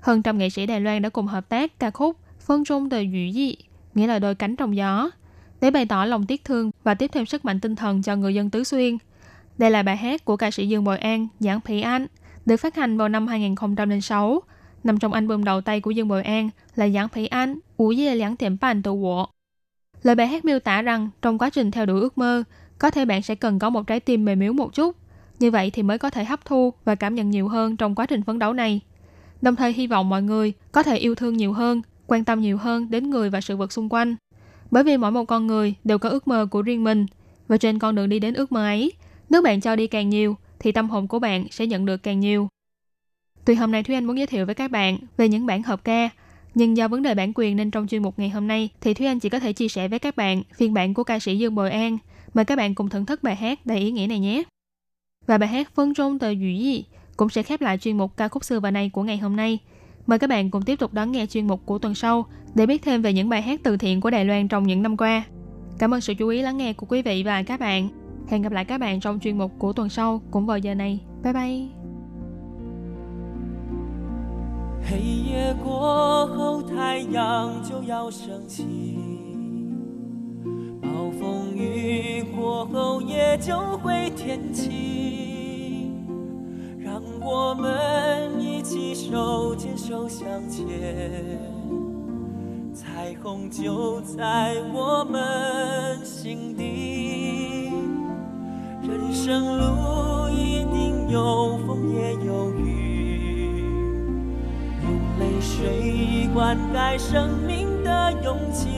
[0.00, 3.10] hơn trăm nghệ sĩ Đài Loan đã cùng hợp tác ca khúc Phân Trung Đời
[3.10, 3.56] Dụ Dị,
[3.94, 5.10] nghĩa là đôi cánh trong gió,
[5.60, 8.34] để bày tỏ lòng tiếc thương và tiếp thêm sức mạnh tinh thần cho người
[8.34, 8.98] dân Tứ Xuyên.
[9.58, 12.06] Đây là bài hát của ca sĩ Dương Bội An, Giảng Thị An,
[12.46, 14.42] được phát hành vào năm 2006,
[14.84, 18.14] nằm trong album đầu tay của Dương Bội An là Giảng Thị An, Ủ Dê
[18.14, 19.26] Lãng Tiệm Bàn Tự Wộ.
[20.02, 22.42] Lời bài hát miêu tả rằng trong quá trình theo đuổi ước mơ,
[22.78, 24.96] có thể bạn sẽ cần có một trái tim mềm yếu một chút.
[25.38, 28.06] Như vậy thì mới có thể hấp thu và cảm nhận nhiều hơn trong quá
[28.06, 28.80] trình phấn đấu này.
[29.42, 32.58] Đồng thời hy vọng mọi người có thể yêu thương nhiều hơn, quan tâm nhiều
[32.58, 34.16] hơn đến người và sự vật xung quanh.
[34.70, 37.06] Bởi vì mỗi một con người đều có ước mơ của riêng mình.
[37.48, 38.92] Và trên con đường đi đến ước mơ ấy,
[39.30, 42.20] nếu bạn cho đi càng nhiều, thì tâm hồn của bạn sẽ nhận được càng
[42.20, 42.48] nhiều.
[43.44, 45.84] Tuy hôm nay Thúy Anh muốn giới thiệu với các bạn về những bản hợp
[45.84, 46.10] ca,
[46.54, 49.06] nhưng do vấn đề bản quyền nên trong chuyên mục ngày hôm nay thì Thúy
[49.06, 51.54] Anh chỉ có thể chia sẻ với các bạn phiên bản của ca sĩ Dương
[51.54, 51.98] Bồi An.
[52.34, 54.42] Mời các bạn cùng thưởng thức bài hát đầy ý nghĩa này nhé.
[55.26, 56.84] Và bài hát Phân Trung Tờ dũy
[57.16, 59.58] cũng sẽ khép lại chuyên mục ca khúc xưa và nay của ngày hôm nay.
[60.06, 62.82] Mời các bạn cùng tiếp tục đón nghe chuyên mục của tuần sau để biết
[62.82, 65.24] thêm về những bài hát từ thiện của Đài Loan trong những năm qua.
[65.78, 68.03] Cảm ơn sự chú ý lắng nghe của quý vị và các bạn.
[68.27, 70.99] Hẹn gặp lại các bạn trong chuyên mục của tuần sau cũng vào giờ này.
[71.23, 71.67] Bye bye!
[74.91, 78.63] 黑夜过后，太阳就要升起；
[80.81, 85.93] 暴风雨过后，也就会天晴。
[86.79, 90.65] 让我们一起手牵手向前，
[92.73, 97.52] 彩虹就在我们心底。
[98.86, 103.64] 人生路一定有风也有雨，
[104.82, 108.68] 用泪水灌溉生命的勇气，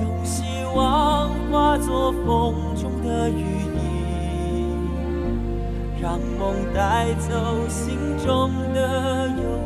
[0.00, 3.44] 用希望化作风中的羽
[3.76, 3.78] 翼，
[6.00, 9.59] 让梦带走心中的忧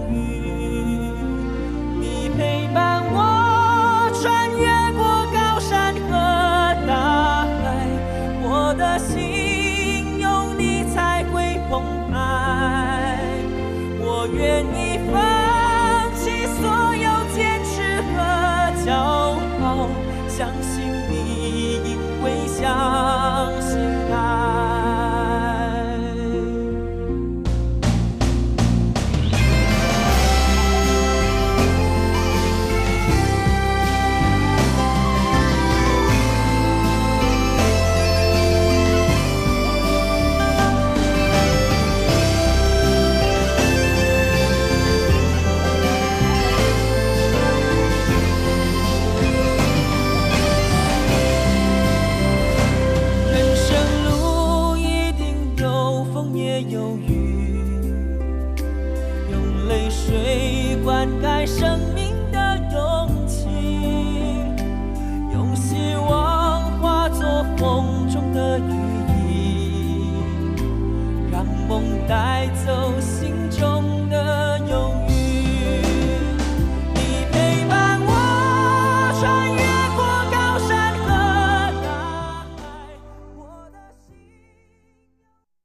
[20.36, 23.78] 相信你，因为相信